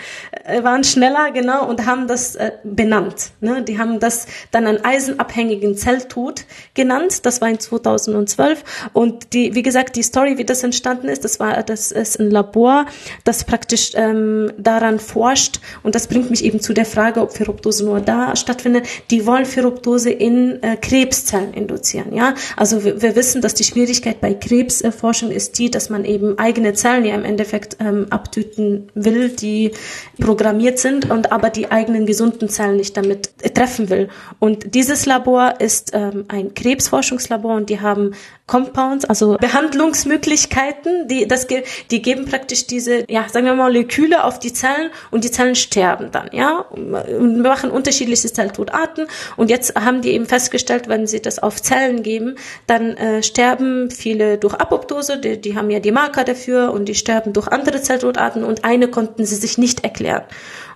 [0.46, 3.32] äh, waren schneller, genau, und haben das äh, benannt.
[3.40, 3.64] Ne?
[3.64, 7.26] Die haben das dann einen eisenabhängigen Zelltod genannt.
[7.26, 8.64] Das war in 2012.
[8.94, 12.32] Und die, wie gesagt, die Story, wie das entstanden ist, das war, das ist ein
[12.32, 12.86] Labor,
[13.24, 15.60] das praktisch ähm, daran forscht.
[15.84, 18.88] Und das bringt mich eben zu der Frage, ob Ferroptose nur da stattfindet.
[19.10, 22.14] Die wollen Ferroptose in äh, Krebszellen induzieren.
[22.14, 26.38] Ja, also wir, wir wissen, dass die Schwierigkeit bei Krebsforschung ist die, dass man eben
[26.38, 29.72] eigene Zellen ja im Endeffekt ähm, abtöten will, die
[30.20, 34.10] programmiert sind und aber die eigenen Gesundheits gesunden Zellen nicht damit treffen will.
[34.38, 38.14] Und dieses Labor ist ähm, ein Krebsforschungslabor und die haben
[38.46, 44.40] Compounds, also Behandlungsmöglichkeiten, die das die geben praktisch diese, ja, sagen wir mal Moleküle auf
[44.40, 49.08] die Zellen und die Zellen sterben dann, ja, und machen unterschiedliche Zelltodarten
[49.38, 52.36] und jetzt haben die eben festgestellt, wenn sie das auf Zellen geben,
[52.68, 56.96] dann äh, sterben viele durch Apoptose, die, die haben ja die Marker dafür und die
[56.96, 60.24] sterben durch andere Zelltodarten und eine konnten sie sich nicht erklären.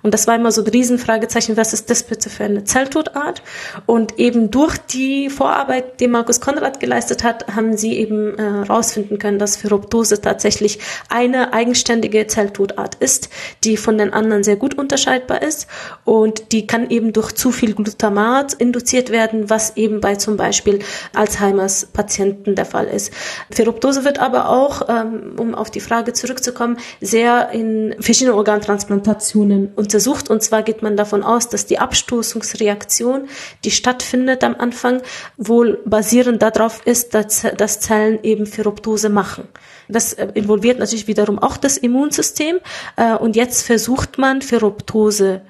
[0.05, 3.41] Und das war immer so ein Riesenfragezeichen, was ist das bitte für eine Zelltodart?
[3.87, 9.17] Und eben durch die Vorarbeit, die Markus Konrad geleistet hat, haben sie eben herausfinden äh,
[9.17, 10.77] können, dass Ferroptose tatsächlich
[11.09, 13.29] eine eigenständige Zelltodart ist,
[13.63, 15.65] die von den anderen sehr gut unterscheidbar ist.
[16.03, 20.81] Und die kann eben durch zu viel Glutamat induziert werden, was eben bei zum Beispiel
[21.15, 23.11] Alzheimers Patienten der Fall ist.
[23.49, 29.94] Ferroptose wird aber auch, ähm, um auf die Frage zurückzukommen, sehr in verschiedenen Organtransplantationen und
[29.95, 30.29] untersucht.
[30.29, 33.29] Und zwar geht man davon aus, dass die Abstoßungsreaktion,
[33.63, 35.01] die stattfindet am Anfang,
[35.37, 39.47] wohl basierend darauf ist, dass, dass Zellen eben Ferroptose machen.
[39.87, 42.57] Das äh, involviert natürlich wiederum auch das Immunsystem.
[42.97, 45.41] Äh, und jetzt versucht man Ferroptose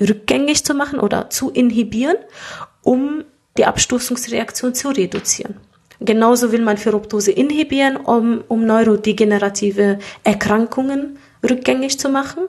[0.00, 2.16] rückgängig zu machen oder zu inhibieren,
[2.82, 3.22] um
[3.56, 5.54] die Abstoßungsreaktion zu reduzieren.
[6.00, 12.44] Genauso will man Ferroptose inhibieren, um, um neurodegenerative Erkrankungen rückgängig zu machen.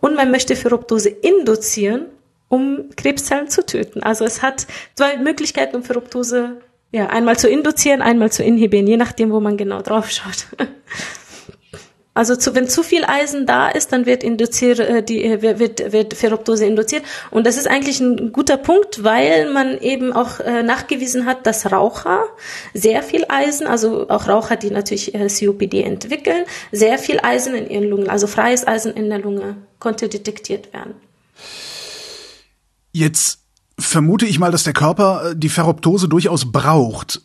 [0.00, 2.06] Und man möchte Ferroptose induzieren,
[2.48, 4.02] um Krebszellen zu töten.
[4.02, 8.98] Also es hat zwei Möglichkeiten, um Ferroptose ja, einmal zu induzieren, einmal zu inhibieren, je
[8.98, 10.46] nachdem, wo man genau drauf schaut.
[12.14, 15.92] Also zu, wenn zu viel Eisen da ist, dann wird induziert, äh, die, äh, wird,
[15.92, 17.04] wird Ferroptose induziert.
[17.30, 21.72] Und das ist eigentlich ein guter Punkt, weil man eben auch äh, nachgewiesen hat, dass
[21.72, 22.24] Raucher
[22.74, 27.70] sehr viel Eisen, also auch Raucher, die natürlich äh, COPD entwickeln, sehr viel Eisen in
[27.70, 30.94] ihren Lungen, also freies Eisen in der Lunge konnte detektiert werden.
[32.92, 33.38] Jetzt
[33.78, 37.22] vermute ich mal, dass der Körper äh, die Ferroptose durchaus braucht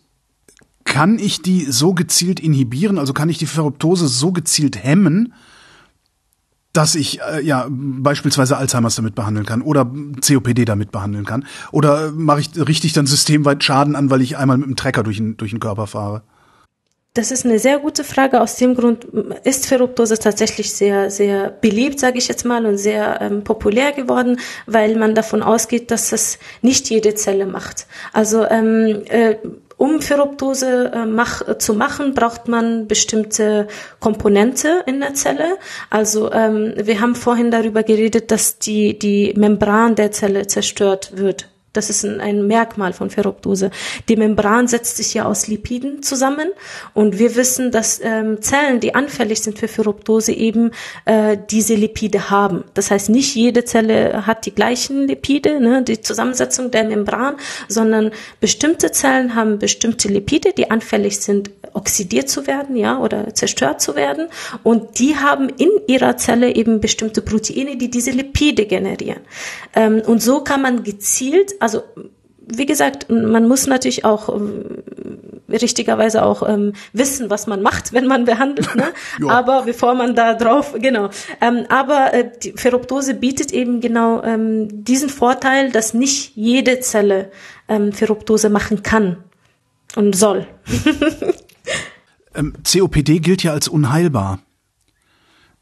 [0.97, 5.31] kann ich die so gezielt inhibieren, also kann ich die Ferroptose so gezielt hemmen,
[6.73, 9.86] dass ich äh, ja beispielsweise Alzheimer's damit behandeln kann oder
[10.25, 11.45] COPD damit behandeln kann?
[11.71, 15.17] Oder mache ich richtig dann systemweit Schaden an, weil ich einmal mit dem Trecker durch
[15.17, 16.23] den, durch den Körper fahre?
[17.13, 18.41] Das ist eine sehr gute Frage.
[18.41, 19.05] Aus dem Grund
[19.43, 24.39] ist Ferroptose tatsächlich sehr, sehr beliebt, sage ich jetzt mal, und sehr ähm, populär geworden,
[24.65, 27.86] weil man davon ausgeht, dass es nicht jede Zelle macht.
[28.13, 29.36] Also ähm, äh,
[29.77, 33.67] um Ferroptose äh, mach, zu machen, braucht man bestimmte
[33.99, 35.57] Komponente in der Zelle.
[35.89, 41.49] Also ähm, wir haben vorhin darüber geredet, dass die, die Membran der Zelle zerstört wird
[41.77, 43.69] Das ist ein, ein Merkmal von Ferroptose.
[44.09, 46.49] Die Membran setzt sich ja aus Lipiden zusammen
[46.93, 50.71] und wir wissen, dass ähm, Zellen, die anfällig sind für Ferroptose, eben
[51.05, 52.63] äh, diese Lipide haben.
[52.73, 57.35] Das heißt, nicht jede Zelle hat die gleichen Lipide, ne, die Zusammensetzung der Membran,
[57.67, 63.81] sondern bestimmte Zellen haben bestimmte Lipide, die anfällig sind, oxidiert zu werden, ja, oder zerstört
[63.81, 64.27] zu werden.
[64.63, 69.21] Und die haben in ihrer Zelle eben bestimmte Proteine, die diese Lipide generieren.
[69.75, 71.84] Ähm, und so kann man gezielt, also
[72.49, 74.84] wie gesagt, man muss natürlich auch ähm,
[75.49, 78.73] richtigerweise auch ähm, wissen, was man macht, wenn man behandelt.
[78.75, 78.93] Ne?
[79.30, 81.10] aber bevor man da drauf, genau.
[81.41, 87.32] Ähm, aber äh, die Ferroptose bietet eben genau ähm, diesen Vorteil, dass nicht jede Zelle
[87.67, 89.17] ähm, Ferroptose machen kann
[89.97, 90.47] und soll.
[92.34, 94.39] ähm, COPD gilt ja als unheilbar.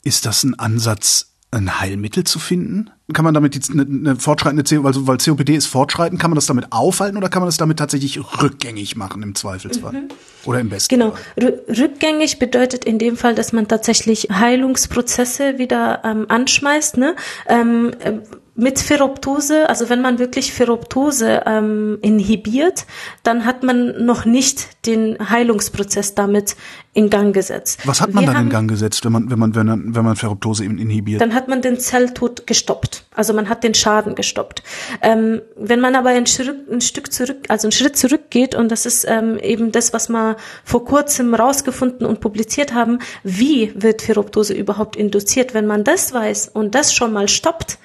[0.03, 2.91] Ist das ein Ansatz, ein Heilmittel zu finden?
[3.13, 6.35] Kann man damit jetzt eine, eine fortschreitende CO, weil, weil COPD ist fortschreitend, kann man
[6.35, 9.93] das damit aufhalten oder kann man das damit tatsächlich rückgängig machen im Zweifelsfall?
[9.93, 10.07] Mhm.
[10.45, 11.11] Oder im besten genau.
[11.11, 11.21] Fall?
[11.35, 11.51] Genau.
[11.67, 16.97] Rückgängig bedeutet in dem Fall, dass man tatsächlich Heilungsprozesse wieder ähm, anschmeißt.
[16.97, 17.15] Ne?
[17.47, 18.13] Ähm, äh,
[18.55, 22.85] mit Ferroptose, also wenn man wirklich Ferroptose ähm, inhibiert,
[23.23, 26.55] dann hat man noch nicht den Heilungsprozess damit
[26.93, 27.81] in Gang gesetzt.
[27.83, 29.95] Was hat man Wir dann haben, in Gang gesetzt, wenn man wenn man wenn man,
[29.95, 31.19] wenn man Ferroptose inhibiert?
[31.19, 34.63] Dann hat man den Zelltod gestoppt, also man hat den Schaden gestoppt.
[35.01, 38.85] Ähm, wenn man aber ein, Schritt, ein Stück zurück, also einen Schritt zurückgeht und das
[38.85, 44.53] ist ähm, eben das, was wir vor kurzem rausgefunden und publiziert haben, wie wird Ferroptose
[44.53, 45.53] überhaupt induziert?
[45.53, 47.77] Wenn man das weiß und das schon mal stoppt,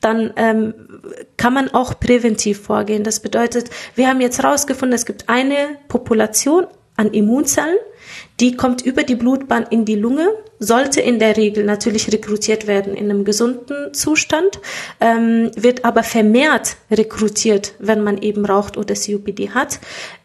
[0.00, 0.74] dann ähm,
[1.36, 3.04] kann man auch präventiv vorgehen.
[3.04, 7.76] Das bedeutet, wir haben jetzt herausgefunden, es gibt eine Population an Immunzellen,
[8.40, 10.28] die kommt über die Blutbahn in die Lunge,
[10.58, 14.60] sollte in der Regel natürlich rekrutiert werden in einem gesunden Zustand,
[15.00, 19.80] ähm, wird aber vermehrt rekrutiert, wenn man eben raucht oder COPD hat.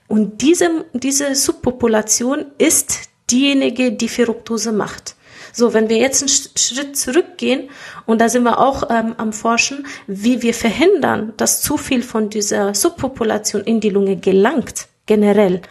[0.08, 5.16] Und diese, diese Subpopulation ist diejenige, die Ferroptose macht.
[5.54, 7.70] So, wenn wir jetzt einen Schritt zurückgehen,
[8.06, 12.30] und da sind wir auch ähm, am Forschen, wie wir verhindern, dass zu viel von
[12.30, 15.62] dieser Subpopulation in die Lunge gelangt, generell,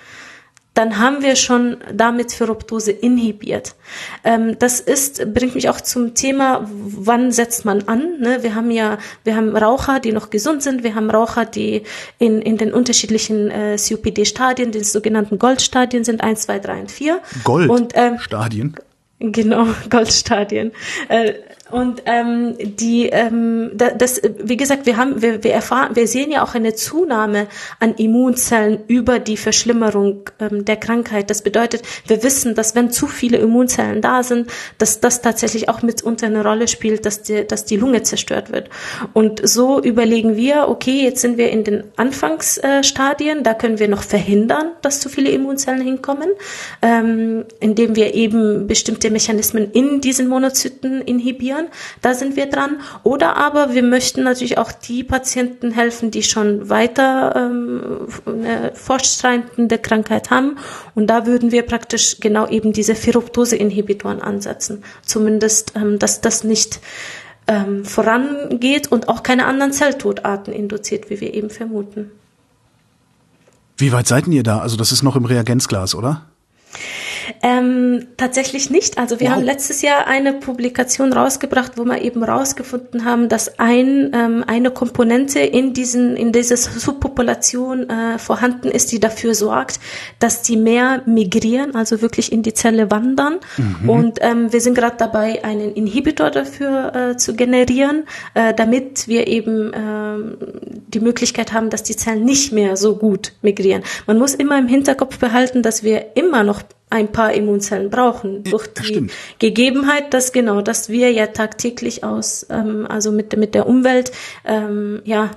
[0.75, 3.75] dann haben wir schon damit Ferroptose inhibiert.
[4.23, 8.21] Ähm, das ist, bringt mich auch zum Thema, wann setzt man an?
[8.21, 8.43] Ne?
[8.43, 11.83] Wir haben ja, wir haben Raucher, die noch gesund sind, wir haben Raucher, die
[12.19, 17.21] in, in den unterschiedlichen äh, COPD-Stadien, den sogenannten Goldstadien sind, eins, zwei, drei und vier.
[17.43, 17.69] Gold?
[17.69, 18.77] Und, ähm, Stadien?
[19.21, 20.73] Genau, Goldstadien.
[21.09, 21.35] Äh,
[21.71, 26.43] und ähm, die, ähm, das, wie gesagt, wir haben, wir, wir erfahren, wir sehen ja
[26.43, 27.47] auch eine Zunahme
[27.79, 31.31] an Immunzellen über die Verschlimmerung ähm, der Krankheit.
[31.31, 35.83] Das bedeutet, wir wissen, dass wenn zu viele Immunzellen da sind, dass das tatsächlich auch
[35.83, 38.69] mitunter eine Rolle spielt, dass die, dass die Lunge zerstört wird.
[39.13, 44.03] Und so überlegen wir, okay, jetzt sind wir in den Anfangsstadien, da können wir noch
[44.03, 46.31] verhindern, dass zu viele Immunzellen hinkommen,
[46.83, 51.69] ähm, indem wir eben bestimmte Mechanismen in diesen Monozyten inhibieren führen.
[52.01, 52.81] Da sind wir dran.
[53.03, 59.79] Oder aber wir möchten natürlich auch die Patienten helfen, die schon weiter ähm, eine fortschreitende
[59.79, 60.57] Krankheit haben.
[60.95, 64.83] Und da würden wir praktisch genau eben diese Ferroptose-Inhibitoren ansetzen.
[65.05, 66.81] Zumindest, ähm, dass das nicht
[67.47, 72.11] ähm, vorangeht und auch keine anderen Zelltodarten induziert, wie wir eben vermuten.
[73.77, 74.59] Wie weit seid ihr da?
[74.59, 76.27] Also das ist noch im Reagenzglas, oder?
[77.43, 78.99] Ähm, tatsächlich nicht.
[78.99, 79.37] Also wir wow.
[79.37, 84.71] haben letztes Jahr eine Publikation rausgebracht, wo wir eben rausgefunden haben, dass ein, ähm, eine
[84.71, 89.81] Komponente in diesen in dieser Subpopulation äh, vorhanden ist, die dafür sorgt,
[90.19, 93.39] dass die mehr migrieren, also wirklich in die Zelle wandern.
[93.57, 93.89] Mhm.
[93.89, 99.27] Und ähm, wir sind gerade dabei, einen Inhibitor dafür äh, zu generieren, äh, damit wir
[99.27, 100.47] eben äh,
[100.89, 103.83] die Möglichkeit haben, dass die Zellen nicht mehr so gut migrieren.
[104.07, 108.67] Man muss immer im Hinterkopf behalten, dass wir immer noch ein paar Immunzellen brauchen durch
[108.67, 109.13] die stimmt.
[109.39, 114.13] Gegebenheit, dass genau, dass wir ja tagtäglich aus, ähm, also mit mit der Umwelt,
[114.45, 115.31] ähm, ja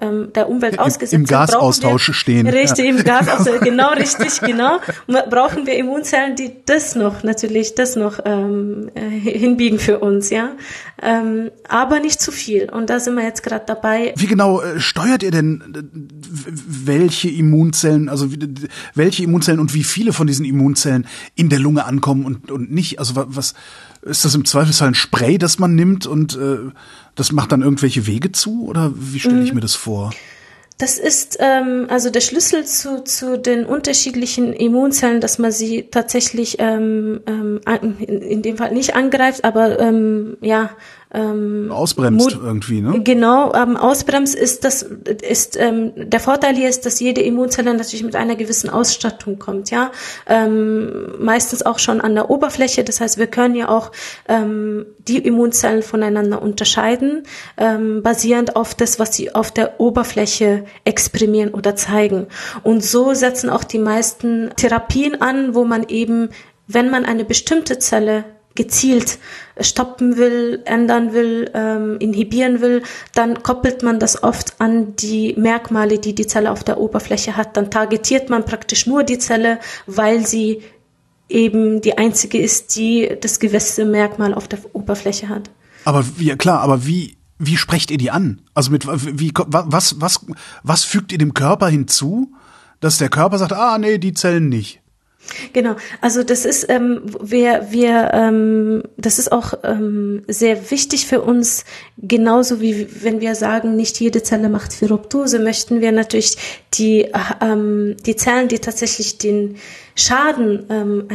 [0.00, 2.46] ähm, der Umwelt Im, ausgesetzt Im Gasaustausch wir, stehen.
[2.46, 2.90] Richtig, ja.
[2.90, 4.78] im Gasaustausch, genau, richtig, genau.
[5.06, 10.50] brauchen wir Immunzellen, die das noch, natürlich, das noch ähm, äh, hinbiegen für uns, ja.
[11.02, 12.70] Ähm, aber nicht zu viel.
[12.70, 14.12] Und da sind wir jetzt gerade dabei.
[14.16, 15.82] Wie genau äh, steuert ihr denn äh,
[16.66, 18.28] welche Immunzellen, also
[18.94, 22.98] welche Immunzellen und wie viele von diesen Immunzellen in der Lunge ankommen und, und nicht?
[22.98, 23.54] Also was
[24.02, 26.70] ist das im Zweifelsfall ein Spray, das man nimmt und äh,
[27.20, 29.56] das macht dann irgendwelche Wege zu oder wie stelle ich mhm.
[29.56, 30.10] mir das vor?
[30.78, 36.56] Das ist ähm, also der Schlüssel zu, zu den unterschiedlichen Immunzellen, dass man sie tatsächlich
[36.58, 37.60] ähm, ähm,
[38.00, 40.70] in, in dem Fall nicht angreift, aber ähm, ja
[41.12, 43.00] ähm, ausbremst irgendwie, ne?
[43.02, 48.04] Genau, ähm, ausbremst ist das ist ähm, der Vorteil hier ist, dass jede Immunzelle natürlich
[48.04, 49.90] mit einer gewissen Ausstattung kommt, ja,
[50.28, 52.84] ähm, meistens auch schon an der Oberfläche.
[52.84, 53.90] Das heißt, wir können ja auch
[54.28, 57.24] ähm, die Immunzellen voneinander unterscheiden,
[57.56, 62.28] ähm, basierend auf das, was sie auf der Oberfläche exprimieren oder zeigen.
[62.62, 66.28] Und so setzen auch die meisten Therapien an, wo man eben,
[66.68, 69.18] wenn man eine bestimmte Zelle gezielt
[69.60, 72.82] stoppen will, ändern will, ähm, inhibieren will,
[73.14, 77.56] dann koppelt man das oft an die Merkmale, die die Zelle auf der Oberfläche hat.
[77.56, 80.62] Dann targetiert man praktisch nur die Zelle, weil sie
[81.28, 85.50] eben die einzige ist, die das gewisse Merkmal auf der Oberfläche hat.
[85.84, 88.42] Aber ja klar, aber wie wie sprecht ihr die an?
[88.52, 90.26] Also mit wie was was
[90.62, 92.32] was fügt ihr dem Körper hinzu,
[92.80, 94.79] dass der Körper sagt, ah nee, die Zellen nicht?
[95.52, 101.20] Genau, also das ist ähm, wir wir ähm, das ist auch ähm, sehr wichtig für
[101.20, 101.64] uns,
[101.98, 106.36] genauso wie wenn wir sagen, nicht jede Zelle macht Ferroptose, möchten wir natürlich
[106.74, 109.56] die ähm, die Zellen, die tatsächlich den
[109.94, 111.08] Schaden ähm,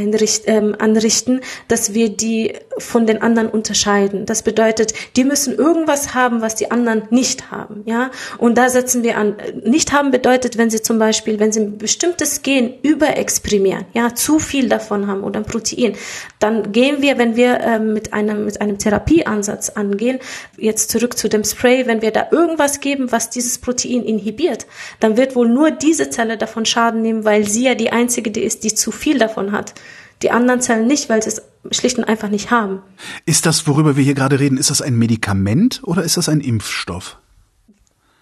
[0.46, 4.26] ähm, anrichten, dass wir die von den anderen unterscheiden.
[4.26, 8.12] Das bedeutet, die müssen irgendwas haben, was die anderen nicht haben, ja.
[8.38, 9.36] Und da setzen wir an.
[9.64, 14.40] Nicht haben bedeutet, wenn sie zum Beispiel, wenn sie ein bestimmtes Gen überexprimieren, ja, zu
[14.40, 15.96] viel davon haben oder ein Protein,
[16.40, 20.20] dann gehen wir, wenn wir ähm, mit einem mit einem Therapieansatz angehen,
[20.58, 24.66] jetzt zurück zu dem Spray, wenn wir da irgendwas geben, was dieses Protein inhibiert,
[25.00, 28.42] dann wird wohl nur diese Zelle davon Schaden nehmen, weil sie ja die einzige, die
[28.42, 29.73] ist, die zu viel davon hat.
[30.21, 32.82] Die anderen Zellen nicht, weil sie es schlicht und einfach nicht haben.
[33.25, 36.41] Ist das, worüber wir hier gerade reden, ist das ein Medikament oder ist das ein
[36.41, 37.17] Impfstoff?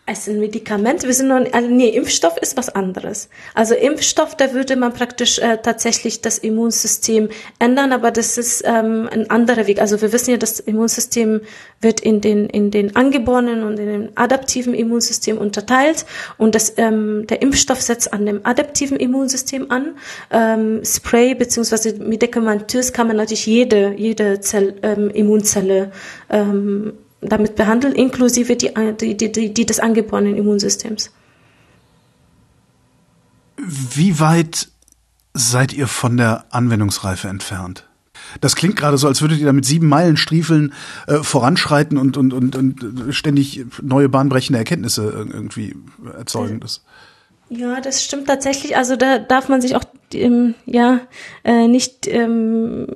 [0.05, 1.03] Ist ein Medikament.
[1.03, 3.29] Wir sind noch, also nee, Impfstoff ist was anderes.
[3.53, 9.07] Also Impfstoff, da würde man praktisch äh, tatsächlich das Immunsystem ändern, aber das ist ähm,
[9.09, 9.79] ein anderer Weg.
[9.79, 11.39] Also wir wissen ja, das Immunsystem
[11.79, 16.05] wird in den in den angeborenen und in dem adaptiven Immunsystem unterteilt
[16.37, 19.95] und das ähm, der Impfstoff setzt an dem adaptiven Immunsystem an.
[20.31, 25.93] Ähm, Spray beziehungsweise medikamentös kann man natürlich jede jede Zell, ähm, Immunzelle
[26.29, 26.91] ähm,
[27.27, 31.11] damit behandeln, inklusive die, die, die, die des angeborenen Immunsystems.
[33.57, 34.69] Wie weit
[35.33, 37.87] seid ihr von der Anwendungsreife entfernt?
[38.41, 40.73] Das klingt gerade so, als würdet ihr da mit sieben Meilen Striefeln
[41.07, 45.75] äh, voranschreiten und, und, und, und ständig neue bahnbrechende Erkenntnisse irgendwie
[46.17, 46.59] erzeugen.
[46.59, 46.81] Das
[47.49, 48.77] ja, das stimmt tatsächlich.
[48.77, 49.83] Also da darf man sich auch
[50.15, 51.01] ähm, ja
[51.43, 52.87] äh, nicht ähm,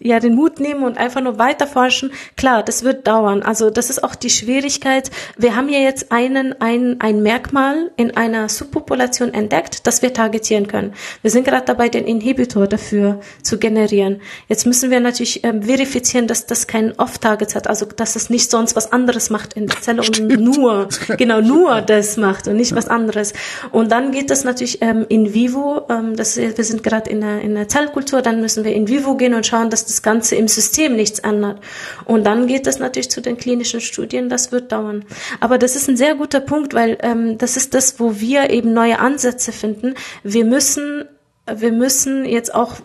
[0.00, 2.12] ja den Mut nehmen und einfach nur weiter forschen.
[2.36, 3.42] Klar, das wird dauern.
[3.42, 5.10] Also das ist auch die Schwierigkeit.
[5.36, 10.66] Wir haben ja jetzt einen ein ein Merkmal in einer Subpopulation entdeckt, das wir targetieren
[10.66, 10.94] können.
[11.22, 14.20] Wir sind gerade dabei, den Inhibitor dafür zu generieren.
[14.48, 18.50] Jetzt müssen wir natürlich ähm, verifizieren, dass das keinen Off-Targets hat, also dass es nicht
[18.50, 20.36] sonst was anderes macht in der Zelle Stimmt.
[20.36, 23.32] und nur genau nur das macht und nicht was anderes.
[23.72, 25.86] Und dann geht das natürlich ähm, in vivo.
[26.00, 29.16] Ähm, das, wir sind gerade in der, in der Zellkultur, dann müssen wir in vivo
[29.16, 31.60] gehen und schauen, dass das Ganze im System nichts ändert.
[32.04, 34.28] Und dann geht das natürlich zu den klinischen Studien.
[34.28, 35.04] Das wird dauern.
[35.40, 38.72] Aber das ist ein sehr guter Punkt, weil ähm, das ist das, wo wir eben
[38.72, 39.94] neue Ansätze finden.
[40.22, 41.04] Wir müssen
[41.52, 42.76] wir müssen jetzt auch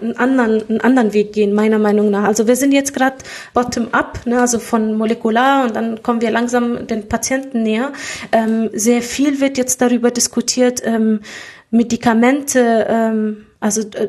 [0.00, 2.24] einen anderen, einen anderen Weg gehen, meiner Meinung nach.
[2.24, 3.16] Also wir sind jetzt gerade
[3.52, 7.92] bottom-up, ne, also von molekular und dann kommen wir langsam den Patienten näher.
[8.30, 11.20] Ähm, sehr viel wird jetzt darüber diskutiert, ähm,
[11.70, 14.08] Medikamente, ähm, also äh,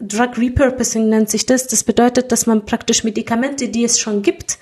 [0.00, 1.66] Drug Repurposing nennt sich das.
[1.66, 4.58] Das bedeutet, dass man praktisch Medikamente, die es schon gibt,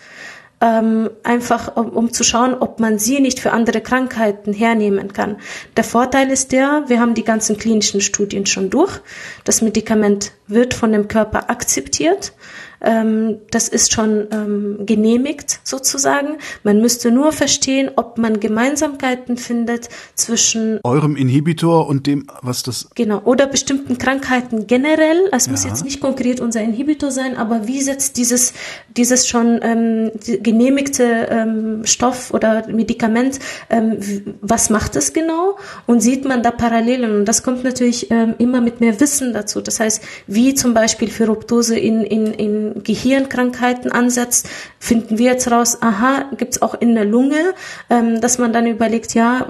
[0.61, 5.37] ähm, einfach um, um, zu schauen, ob man sie nicht für andere Krankheiten hernehmen kann.
[5.77, 9.01] Der Vorteil ist der, wir haben die ganzen klinischen Studien schon durch.
[9.45, 12.33] Das Medikament wird von dem Körper akzeptiert
[12.81, 16.39] ähm, das ist schon ähm, genehmigt sozusagen.
[16.63, 22.89] Man müsste nur verstehen, ob man Gemeinsamkeiten findet zwischen eurem Inhibitor und dem, was das
[22.95, 25.29] genau oder bestimmten Krankheiten generell.
[25.33, 25.53] Es ja.
[25.53, 28.53] muss jetzt nicht konkret unser Inhibitor sein, aber wie setzt dieses
[28.97, 30.11] dieses schon ähm,
[30.43, 33.39] genehmigte ähm, Stoff oder Medikament,
[33.71, 33.99] ähm,
[34.41, 35.57] was macht es genau?
[35.87, 37.15] Und sieht man da Parallelen?
[37.15, 39.61] Und das kommt natürlich ähm, immer mit mehr Wissen dazu.
[39.61, 44.49] Das heißt, wie zum Beispiel für Ruptose in in in Gehirnkrankheiten ansetzt,
[44.79, 47.55] finden wir jetzt raus, aha, gibt's auch in der Lunge,
[47.91, 49.47] ähm, dass man dann überlegt, ja,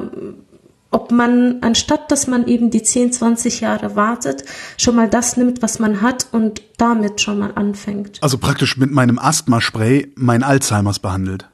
[0.90, 4.44] ob man, anstatt dass man eben die 10, 20 Jahre wartet,
[4.78, 8.22] schon mal das nimmt, was man hat und damit schon mal anfängt.
[8.22, 11.48] Also praktisch mit meinem Asthma-Spray mein Alzheimers behandelt.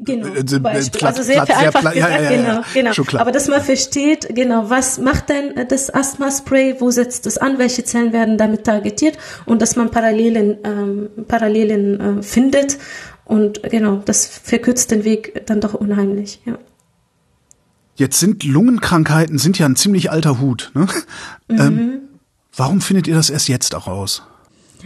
[0.00, 0.98] Genau, äh, zum Beispiel.
[0.98, 3.20] Platt, also sehr vereinfacht gesagt, ja, ja, ja, genau, genau.
[3.20, 7.58] Aber dass man versteht, genau, was macht denn äh, das Asthma-Spray, wo setzt es an,
[7.58, 12.78] welche Zellen werden damit targetiert und dass man Parallelen, ähm, Parallelen äh, findet
[13.24, 16.58] und genau, das verkürzt den Weg dann doch unheimlich, ja.
[17.96, 20.72] Jetzt sind Lungenkrankheiten sind ja ein ziemlich alter Hut.
[20.74, 20.88] Ne?
[21.46, 21.60] Mhm.
[21.60, 22.00] Ähm,
[22.56, 24.22] warum findet ihr das erst jetzt auch raus?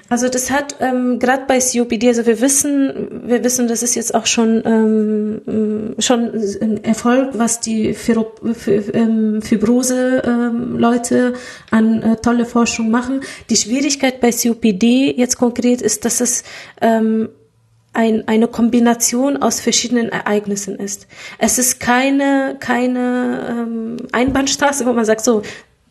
[0.08, 4.14] Also das hat ähm, gerade bei COPD, also wir wissen, wir wissen, das ist jetzt
[4.14, 6.32] auch schon ähm, schon
[6.62, 10.84] ein Erfolg, was die ähm, Fibrose ähm,
[11.70, 13.20] an äh, tolle Forschung machen.
[13.50, 16.42] Die Schwierigkeit bei COPD jetzt konkret ist, dass es
[16.80, 17.28] ähm,
[17.92, 21.08] ein, eine Kombination aus verschiedenen Ereignissen ist.
[21.38, 25.42] Es ist keine, keine ähm, Einbahnstraße, wo man sagt, so,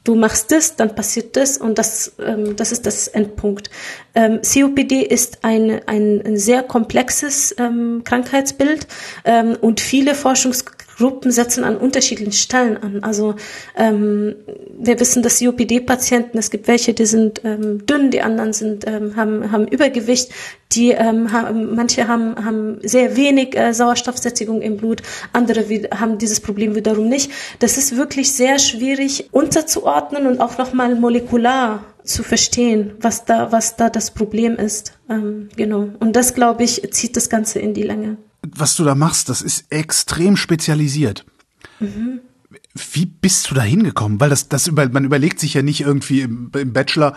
[0.07, 3.69] du machst das, dann passiert das und das, ähm, das ist das Endpunkt.
[4.15, 8.87] Ähm, COPD ist ein, ein, ein sehr komplexes ähm, Krankheitsbild
[9.25, 10.63] ähm, und viele Forschungs
[10.97, 13.03] Gruppen setzen an unterschiedlichen Stellen an.
[13.03, 13.35] Also
[13.75, 14.35] ähm,
[14.79, 19.15] wir wissen, dass COPD-Patienten, es gibt welche, die sind ähm, dünn, die anderen sind ähm,
[19.15, 20.31] haben, haben Übergewicht,
[20.71, 25.01] die ähm, haben, manche haben, haben sehr wenig äh, Sauerstoffsättigung im Blut,
[25.33, 27.31] andere wie, haben dieses Problem wiederum nicht.
[27.59, 33.75] Das ist wirklich sehr schwierig unterzuordnen und auch nochmal molekular zu verstehen, was da, was
[33.75, 34.93] da das Problem ist.
[35.09, 35.89] Ähm, genau.
[35.99, 38.17] Und das, glaube ich, zieht das Ganze in die Länge
[38.55, 41.25] was du da machst, das ist extrem spezialisiert.
[41.79, 42.21] Mhm.
[42.93, 44.19] Wie bist du da hingekommen?
[44.19, 47.15] Weil das, das über, man überlegt sich ja nicht irgendwie im, im Bachelor,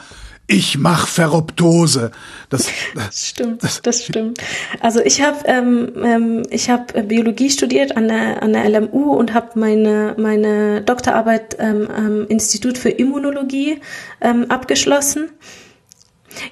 [0.50, 2.10] ich mach Ferroptose.
[2.48, 4.40] Das, das stimmt, das, das, stimmt.
[4.80, 9.32] Also ich habe ähm, ähm, ich habe Biologie studiert an der an der LMU und
[9.32, 13.80] habe meine meine Doktorarbeit ähm, am Institut für Immunologie
[14.20, 15.30] ähm, abgeschlossen.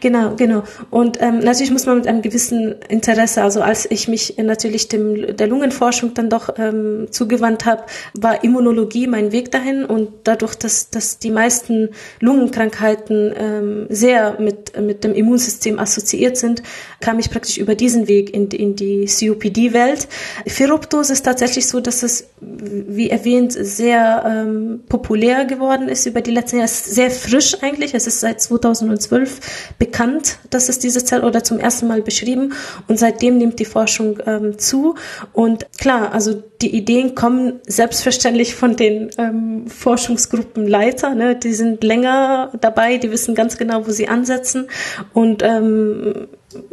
[0.00, 0.64] Genau, genau.
[0.90, 5.36] Und ähm, natürlich muss man mit einem gewissen Interesse, also als ich mich natürlich dem,
[5.36, 10.90] der Lungenforschung dann doch ähm, zugewandt habe, war Immunologie mein Weg dahin und dadurch, dass,
[10.90, 16.62] dass die meisten Lungenkrankheiten ähm, sehr mit, mit dem Immunsystem assoziiert sind,
[17.00, 20.08] kam ich praktisch über diesen Weg in, in die COPD-Welt.
[20.46, 26.32] Ferroptose ist tatsächlich so, dass es, wie erwähnt, sehr ähm, populär geworden ist über die
[26.32, 26.66] letzten Jahre.
[26.66, 31.44] Es ist sehr frisch eigentlich, es ist seit 2012 bekannt, dass es diese Zelle oder
[31.44, 32.54] zum ersten Mal beschrieben.
[32.86, 34.94] Und seitdem nimmt die Forschung ähm, zu.
[35.32, 41.36] Und klar, also die Ideen kommen selbstverständlich von den ähm, Forschungsgruppenleiter, ne?
[41.36, 44.68] die sind länger dabei, die wissen ganz genau, wo sie ansetzen.
[45.12, 46.28] Und ähm,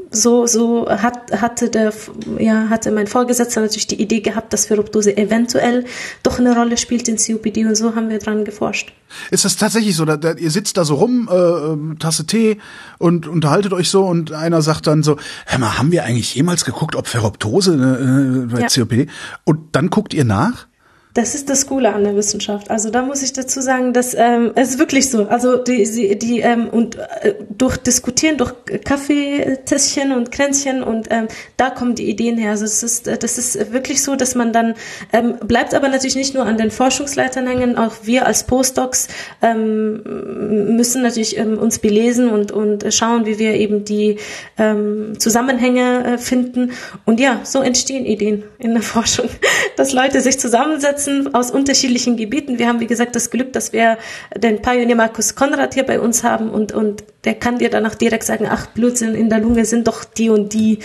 [0.10, 1.92] so, so hat, hatte der,
[2.40, 5.86] ja, hatte mein Vorgesetzter natürlich die Idee gehabt, dass Ferroptose eventuell
[6.24, 8.94] doch eine Rolle spielt in COPD und so haben wir dran geforscht.
[9.32, 10.06] Ist das tatsächlich so?
[10.06, 12.58] Da, da, ihr sitzt da so rum, äh, ähm, Tasse Tee
[13.00, 16.64] und unterhaltet euch so und einer sagt dann so, hör mal, haben wir eigentlich jemals
[16.64, 18.68] geguckt, ob Ferroptose äh, bei ja.
[18.68, 19.08] COPD?
[19.44, 20.68] Und dann guckt ihr nach?
[21.16, 22.70] Das ist das Coole an der Wissenschaft.
[22.70, 25.30] Also da muss ich dazu sagen, dass ähm, es ist wirklich so.
[25.30, 28.54] Also die, die, die ähm, und äh, durch Diskutieren, durch
[28.84, 32.52] Kaffeetässchen und Kränzchen und ähm, da kommen die Ideen her.
[32.52, 34.74] Also es ist, äh, das ist wirklich so, dass man dann
[35.14, 37.78] ähm, bleibt aber natürlich nicht nur an den Forschungsleitern hängen.
[37.78, 39.08] Auch wir als Postdocs
[39.42, 44.18] ähm, müssen natürlich ähm, uns belesen und und schauen, wie wir eben die
[44.58, 46.74] ähm, Zusammenhänge äh, finden.
[47.06, 49.30] Und ja, so entstehen Ideen in der Forschung,
[49.78, 52.60] dass Leute sich zusammensetzen sitzen aus unterschiedlichen Gebieten.
[52.60, 53.98] Wir haben, wie gesagt, das Glück, dass wir
[54.36, 58.24] den Pionier Markus Konrad hier bei uns haben und, und der kann dir danach direkt
[58.24, 60.80] sagen, ach, Blutsinn in der Lunge sind doch die und die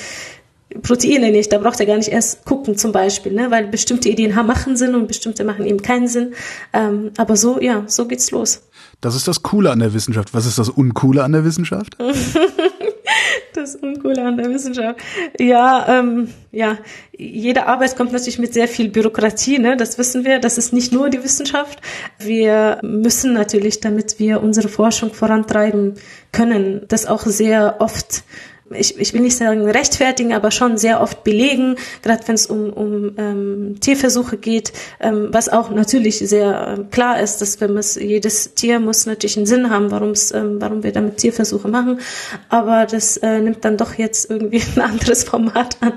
[0.83, 1.53] Proteine nicht.
[1.53, 3.51] Da braucht er gar nicht erst gucken zum Beispiel, ne?
[3.51, 6.35] weil bestimmte Ideen machen Sinn und bestimmte machen eben keinen Sinn.
[6.73, 8.63] Ähm, aber so, ja, so geht's los.
[9.01, 10.35] Das ist das Coole an der Wissenschaft.
[10.35, 11.97] Was ist das Uncoole an der Wissenschaft?
[13.55, 15.01] das Uncoole an der Wissenschaft.
[15.39, 16.79] Ja, ähm, ja,
[17.17, 19.77] jede Arbeit kommt natürlich mit sehr viel Bürokratie, ne?
[19.77, 20.39] Das wissen wir.
[20.39, 21.81] Das ist nicht nur die Wissenschaft.
[22.19, 25.95] Wir müssen natürlich, damit wir unsere Forschung vorantreiben
[26.33, 28.25] können, das auch sehr oft
[28.73, 32.73] ich, ich will nicht sagen rechtfertigen, aber schon sehr oft belegen, gerade wenn es um,
[32.73, 37.97] um ähm, Tierversuche geht, ähm, was auch natürlich sehr ähm, klar ist, dass wenn es
[37.97, 42.01] jedes Tier muss natürlich einen Sinn haben, warum es, ähm, warum wir damit Tierversuche machen,
[42.49, 45.95] aber das äh, nimmt dann doch jetzt irgendwie ein anderes Format an.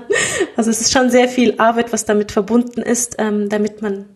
[0.56, 4.06] Also es ist schon sehr viel Arbeit, was damit verbunden ist, ähm, damit man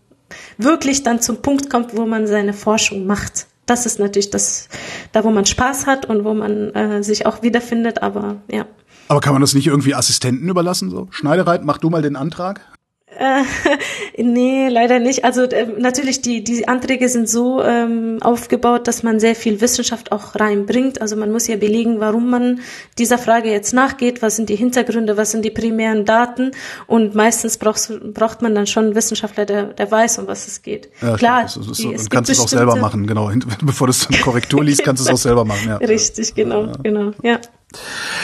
[0.57, 4.69] wirklich dann zum Punkt kommt, wo man seine Forschung macht das ist natürlich das,
[5.12, 8.66] da wo man Spaß hat und wo man äh, sich auch wiederfindet, aber ja.
[9.09, 10.91] Aber kann man das nicht irgendwie Assistenten überlassen?
[10.91, 12.61] So, Schneidereit, mach du mal den Antrag?
[13.19, 13.43] Äh,
[14.23, 15.25] nee, leider nicht.
[15.25, 20.12] Also äh, natürlich, die, die Anträge sind so ähm, aufgebaut, dass man sehr viel Wissenschaft
[20.12, 21.01] auch reinbringt.
[21.01, 22.61] Also man muss ja belegen, warum man
[22.97, 26.53] dieser Frage jetzt nachgeht, was sind die Hintergründe, was sind die primären Daten.
[26.87, 30.62] Und meistens brauchst, braucht man dann schon einen Wissenschaftler, der, der weiß, um was es
[30.62, 30.89] geht.
[31.03, 33.33] Ja, Klar, das ist so, dann kannst du es auch selber machen, genau.
[33.62, 35.69] Bevor du es dann Korrektur liest, kannst du es auch selber machen.
[35.69, 35.77] Ja.
[35.79, 36.73] Richtig, genau, ja.
[36.85, 37.41] genau, ja.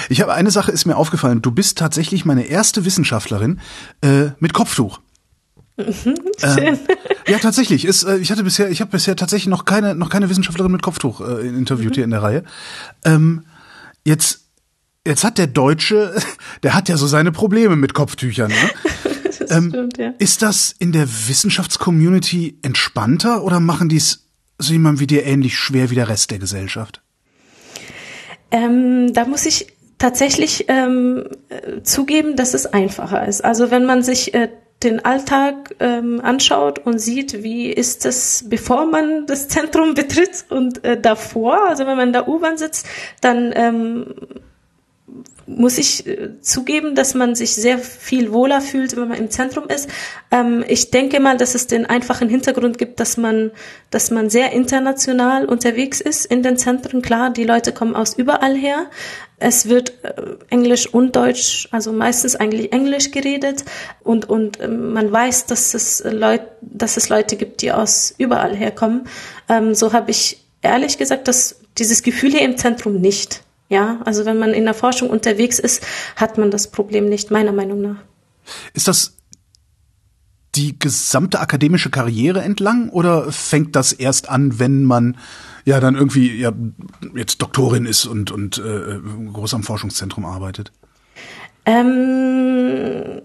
[0.08, 1.42] Ich habe eine Sache ist mir aufgefallen.
[1.42, 3.60] Du bist tatsächlich meine erste Wissenschaftlerin
[4.00, 5.00] äh, mit Kopftuch.
[5.76, 6.58] Mhm, schön.
[6.58, 6.78] Ähm,
[7.28, 7.84] ja, tatsächlich.
[7.84, 10.82] Ist, äh, ich hatte bisher, ich habe bisher tatsächlich noch keine, noch keine Wissenschaftlerin mit
[10.82, 11.94] Kopftuch äh, interviewt mhm.
[11.94, 12.44] hier in der Reihe.
[13.04, 13.44] Ähm,
[14.04, 14.44] jetzt,
[15.06, 16.14] jetzt hat der Deutsche,
[16.62, 18.50] der hat ja so seine Probleme mit Kopftüchern.
[18.50, 18.70] Ne?
[19.38, 20.14] das ähm, stimmt, ja.
[20.18, 24.26] Ist das in der Wissenschaftscommunity entspannter oder machen die es
[24.58, 27.03] so jemand wie dir ähnlich schwer wie der Rest der Gesellschaft?
[28.54, 29.66] Ähm, da muss ich
[29.98, 33.44] tatsächlich ähm, äh, zugeben, dass es einfacher ist.
[33.44, 34.48] Also wenn man sich äh,
[34.84, 40.84] den Alltag ähm, anschaut und sieht, wie ist es, bevor man das Zentrum betritt und
[40.84, 42.86] äh, davor, also wenn man in der U-Bahn sitzt,
[43.20, 44.14] dann ähm,
[45.46, 49.68] muss ich äh, zugeben, dass man sich sehr viel wohler fühlt, wenn man im Zentrum
[49.68, 49.88] ist.
[50.30, 53.50] Ähm, ich denke mal, dass es den einfachen Hintergrund gibt, dass man,
[53.90, 57.02] dass man sehr international unterwegs ist in den Zentren.
[57.02, 58.86] Klar, die Leute kommen aus überall her.
[59.38, 60.12] Es wird äh,
[60.50, 63.64] Englisch und Deutsch, also meistens eigentlich Englisch geredet
[64.02, 68.54] und und äh, man weiß, dass es Leute, dass es Leute gibt, die aus überall
[68.56, 69.06] herkommen.
[69.48, 73.43] Ähm, so habe ich ehrlich gesagt, dass dieses Gefühl hier im Zentrum nicht.
[73.68, 75.82] Ja, also wenn man in der Forschung unterwegs ist,
[76.16, 77.96] hat man das Problem nicht, meiner Meinung nach.
[78.74, 79.16] Ist das
[80.54, 85.16] die gesamte akademische Karriere entlang oder fängt das erst an, wenn man
[85.64, 86.52] ja dann irgendwie ja
[87.14, 89.00] jetzt Doktorin ist und und äh,
[89.32, 90.72] groß am Forschungszentrum arbeitet?
[91.66, 93.22] Ähm,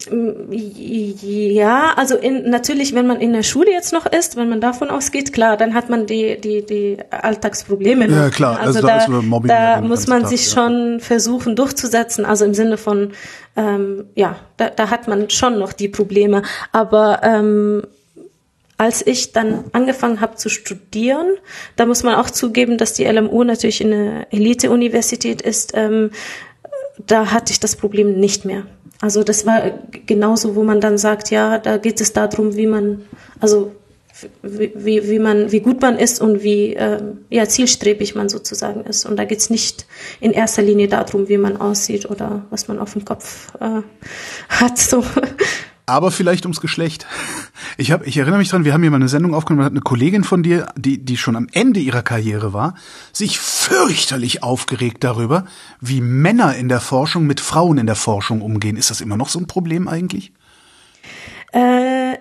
[1.22, 4.90] ja, also in, natürlich, wenn man in der Schule jetzt noch ist, wenn man davon
[4.90, 8.08] ausgeht, klar, dann hat man die die die Alltagsprobleme.
[8.08, 10.54] Ja klar, also, also da, Mobbing da muss man Tag, sich ja.
[10.54, 12.24] schon versuchen durchzusetzen.
[12.24, 13.12] Also im Sinne von,
[13.58, 16.44] ähm, ja, da, da hat man schon noch die Probleme.
[16.72, 17.84] Aber ähm,
[18.78, 21.28] als ich dann angefangen habe zu studieren,
[21.76, 25.74] da muss man auch zugeben, dass die LMU natürlich eine Elite-Universität ist.
[25.76, 26.12] Ähm,
[27.08, 28.66] da hatte ich das Problem nicht mehr.
[29.02, 29.62] Also das war
[30.06, 33.04] genauso, wo man dann sagt, ja, da geht es darum, wie man,
[33.40, 33.72] also
[34.42, 38.82] wie, wie, wie man, wie gut man ist und wie äh, ja, zielstrebig man sozusagen
[38.82, 39.06] ist.
[39.06, 39.86] Und da geht es nicht
[40.20, 43.82] in erster Linie darum, wie man aussieht oder was man auf dem Kopf äh,
[44.50, 44.78] hat.
[44.78, 45.04] So
[45.90, 47.06] aber vielleicht ums Geschlecht.
[47.78, 49.74] Ich habe, ich erinnere mich dran, wir haben hier mal eine Sendung aufgenommen, da hat
[49.74, 52.76] eine Kollegin von dir, die, die schon am Ende ihrer Karriere war,
[53.12, 55.46] sich fürchterlich aufgeregt darüber,
[55.82, 58.78] wie Männer in der Forschung mit Frauen in der Forschung umgehen.
[58.78, 60.32] Ist das immer noch so ein Problem eigentlich?
[61.52, 62.18] Äh,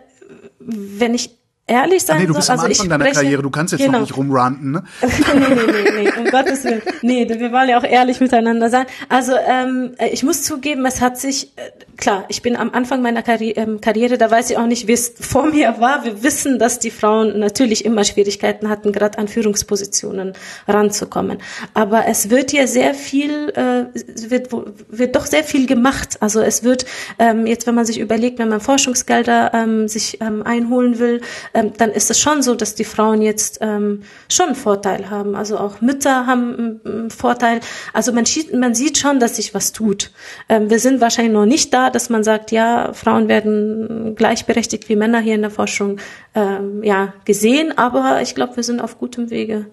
[0.60, 1.37] wenn ich
[1.68, 3.72] ehrlich sein Ach nee, du bist soll, am also Anfang deiner spreche, Karriere, du kannst
[3.72, 3.98] jetzt genau.
[3.98, 4.82] noch nicht rumranten, ne?
[5.02, 5.08] nee,
[5.38, 6.82] nee, nee, nee, um Gottes Willen.
[7.02, 8.86] Nee, wir wollen ja auch ehrlich miteinander sein.
[9.08, 13.22] Also ähm, ich muss zugeben, es hat sich, äh, klar, ich bin am Anfang meiner
[13.22, 16.04] Karri ähm, Karriere, da weiß ich auch nicht, wie es vor mir war.
[16.04, 20.32] Wir wissen, dass die Frauen natürlich immer Schwierigkeiten hatten, gerade an Führungspositionen
[20.66, 21.38] ranzukommen.
[21.74, 23.84] Aber es wird ja sehr viel, äh,
[24.30, 24.48] wird,
[24.88, 26.16] wird doch sehr viel gemacht.
[26.20, 26.86] Also es wird
[27.18, 31.20] ähm, jetzt, wenn man sich überlegt, wenn man Forschungsgelder ähm, sich ähm, einholen will,
[31.58, 35.34] ähm, dann ist es schon so, dass die Frauen jetzt ähm, schon einen Vorteil haben.
[35.34, 37.60] Also auch Mütter haben einen Vorteil.
[37.92, 40.12] Also man, man sieht schon, dass sich was tut.
[40.48, 44.96] Ähm, wir sind wahrscheinlich noch nicht da, dass man sagt, ja, Frauen werden gleichberechtigt wie
[44.96, 45.98] Männer hier in der Forschung
[46.34, 49.66] ähm, ja, gesehen, aber ich glaube, wir sind auf gutem Wege.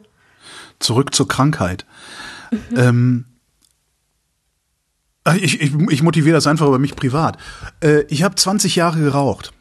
[0.79, 1.85] Zurück zur Krankheit.
[2.51, 2.77] Mhm.
[2.77, 3.25] Ähm,
[5.35, 7.37] ich, ich, ich motiviere das einfach über mich privat.
[7.81, 9.53] Äh, ich habe 20 Jahre geraucht.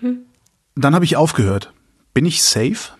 [0.00, 0.27] Mhm.
[0.78, 1.72] Dann habe ich aufgehört.
[2.14, 2.92] Bin ich safe?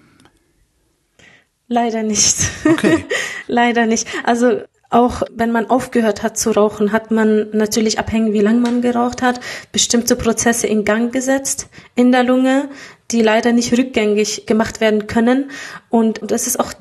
[1.68, 2.37] Leider nicht.
[2.64, 3.05] Okay.
[3.47, 4.09] Leider nicht.
[4.24, 8.83] Also auch wenn man aufgehört hat zu rauchen, hat man natürlich abhängig, wie lange man
[8.83, 12.68] geraucht hat, bestimmte Prozesse in Gang gesetzt in der Lunge,
[13.11, 15.51] die leider nicht rückgängig gemacht werden können.
[15.89, 16.72] Und das ist auch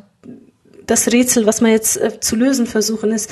[0.86, 3.30] das Rätsel, was man jetzt äh, zu lösen versuchen, ist,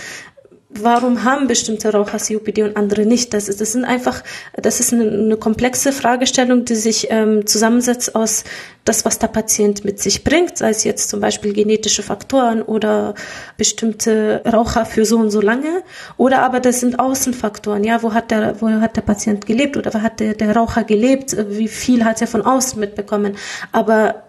[0.81, 3.33] warum haben bestimmte Raucher COPD und andere nicht?
[3.33, 4.23] Das, ist, das sind einfach,
[4.53, 8.43] das ist eine, eine komplexe Fragestellung, die sich ähm, zusammensetzt aus
[8.85, 13.15] das, was der Patient mit sich bringt, sei es jetzt zum Beispiel genetische Faktoren oder
[13.57, 15.83] bestimmte Raucher für so und so lange,
[16.17, 19.93] oder aber das sind Außenfaktoren, ja, wo hat der, wo hat der Patient gelebt oder
[19.93, 23.35] wo hat der, der Raucher gelebt, wie viel hat er von außen mitbekommen,
[23.71, 24.24] aber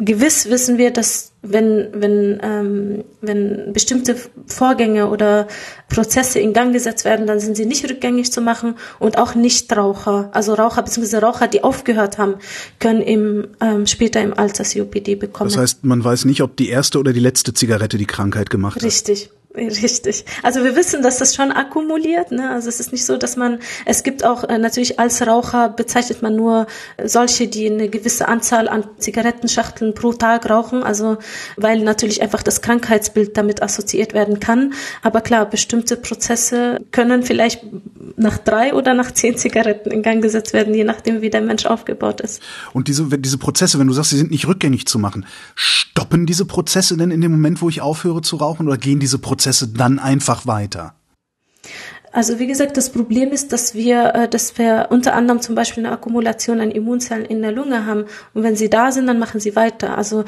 [0.00, 5.46] gewiss wissen wir, dass wenn, wenn, ähm, wenn bestimmte Vorgänge oder
[5.88, 10.30] Prozesse in Gang gesetzt werden, dann sind sie nicht rückgängig zu machen und auch Nichtraucher,
[10.32, 11.18] also Raucher bzw.
[11.18, 12.34] Raucher, die aufgehört haben,
[12.78, 15.50] können im, ähm, später im Alter COPD bekommen.
[15.50, 18.76] Das heißt, man weiß nicht, ob die erste oder die letzte Zigarette die Krankheit gemacht
[18.76, 18.82] hat.
[18.82, 19.30] Richtig.
[19.56, 20.24] Richtig.
[20.44, 22.30] Also wir wissen, dass das schon akkumuliert.
[22.30, 22.50] Ne?
[22.50, 26.22] Also es ist nicht so, dass man, es gibt auch äh, natürlich als Raucher bezeichnet
[26.22, 26.68] man nur
[27.04, 30.84] solche, die eine gewisse Anzahl an Zigarettenschachteln pro Tag rauchen.
[30.84, 31.18] Also
[31.56, 34.72] weil natürlich einfach das Krankheitsbild damit assoziiert werden kann.
[35.02, 37.64] Aber klar, bestimmte Prozesse können vielleicht
[38.16, 41.66] nach drei oder nach zehn Zigaretten in Gang gesetzt werden, je nachdem, wie der Mensch
[41.66, 42.40] aufgebaut ist.
[42.72, 45.26] Und diese, diese Prozesse, wenn du sagst, sie sind nicht rückgängig zu machen,
[45.56, 49.18] stoppen diese Prozesse denn in dem Moment, wo ich aufhöre zu rauchen oder gehen diese
[49.18, 50.92] Prozesse Prozesse dann einfach weiter?
[52.12, 55.86] Also wie gesagt, das Problem ist, dass wir, äh, dass wir unter anderem zum Beispiel
[55.86, 58.04] eine Akkumulation an Immunzellen in der Lunge haben.
[58.34, 59.96] Und wenn sie da sind, dann machen sie weiter.
[59.96, 60.24] Also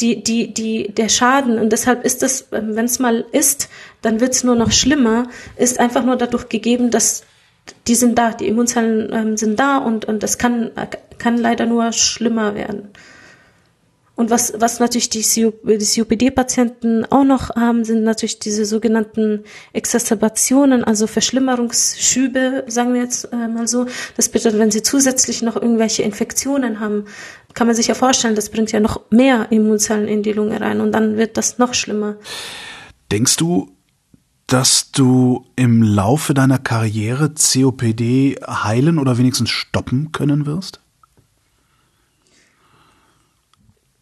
[0.00, 3.68] die, die, die, der Schaden, und deshalb ist ähm, wenn es mal ist,
[4.02, 7.22] dann wird es nur noch schlimmer, ist einfach nur dadurch gegeben, dass
[7.86, 10.72] die sind da, die Immunzellen ähm, sind da und, und das kann,
[11.18, 12.88] kann leider nur schlimmer werden.
[14.16, 19.44] Und was, was natürlich die, die COPD-Patienten auch noch haben, sind natürlich diese sogenannten
[19.74, 23.86] Exacerbationen, also Verschlimmerungsschübe, sagen wir jetzt äh, mal so.
[24.16, 27.04] Das bedeutet, wenn sie zusätzlich noch irgendwelche Infektionen haben,
[27.52, 30.80] kann man sich ja vorstellen, das bringt ja noch mehr Immunzellen in die Lunge rein
[30.80, 32.16] und dann wird das noch schlimmer.
[33.12, 33.70] Denkst du,
[34.46, 40.80] dass du im Laufe deiner Karriere COPD heilen oder wenigstens stoppen können wirst?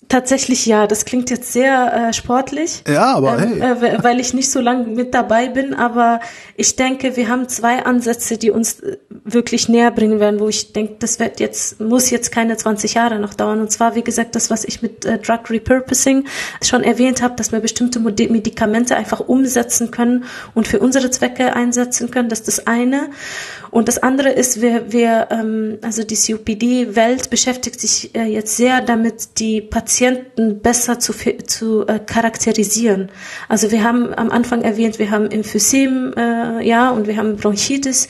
[0.09, 2.83] Tatsächlich ja, das klingt jetzt sehr äh, sportlich.
[2.87, 3.91] Ja, aber ähm, hey.
[3.91, 6.21] Äh, weil ich nicht so lange mit dabei bin, aber
[6.57, 10.73] ich denke, wir haben zwei Ansätze, die uns äh, wirklich näher bringen werden, wo ich
[10.73, 13.61] denke, das wird jetzt, muss jetzt keine 20 Jahre noch dauern.
[13.61, 16.25] Und zwar, wie gesagt, das, was ich mit äh, Drug Repurposing
[16.63, 20.25] schon erwähnt habe, dass wir bestimmte Medikamente einfach umsetzen können
[20.55, 22.29] und für unsere Zwecke einsetzen können.
[22.29, 23.11] Das ist das eine.
[23.75, 28.81] Und das andere ist, wir, wir ähm, also die COPD-Welt beschäftigt sich äh, jetzt sehr
[28.81, 31.13] damit, die Patienten besser zu,
[31.45, 33.11] zu äh, charakterisieren.
[33.49, 38.07] Also wir haben am Anfang erwähnt, wir haben Emphysem, äh, ja, und wir haben Bronchitis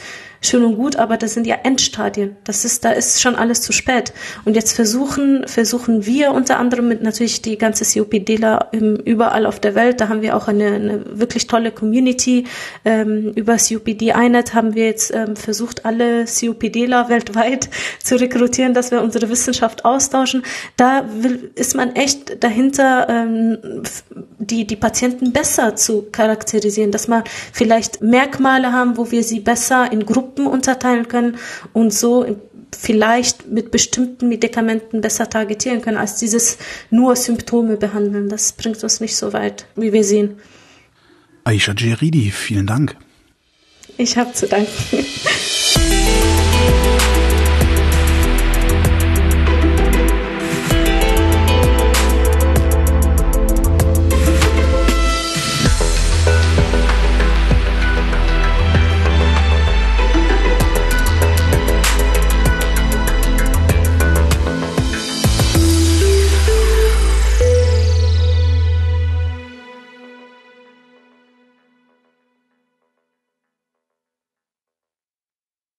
[0.47, 2.37] schön und gut, aber das sind ja Endstadien.
[2.45, 4.13] Das ist, da ist schon alles zu spät.
[4.45, 9.75] Und jetzt versuchen, versuchen wir unter anderem mit natürlich die ganze COPDler überall auf der
[9.75, 10.01] Welt.
[10.01, 12.47] Da haben wir auch eine, eine wirklich tolle Community.
[12.85, 17.71] Ähm, über COPD Einheit haben wir jetzt ähm, versucht, alle COPDler weltweit
[18.03, 20.43] zu rekrutieren, dass wir unsere Wissenschaft austauschen.
[20.77, 23.59] Da will, ist man echt dahinter, ähm,
[24.39, 29.91] die, die Patienten besser zu charakterisieren, dass man vielleicht Merkmale haben, wo wir sie besser
[29.91, 31.37] in Gruppen Gruppen unterteilen können
[31.73, 32.27] und so
[32.77, 36.59] vielleicht mit bestimmten Medikamenten besser targetieren können, als dieses
[36.91, 38.29] nur Symptome behandeln.
[38.29, 40.37] Das bringt uns nicht so weit, wie wir sehen.
[41.45, 42.97] Aisha Geridi, vielen Dank.
[43.97, 44.73] Ich habe zu danken.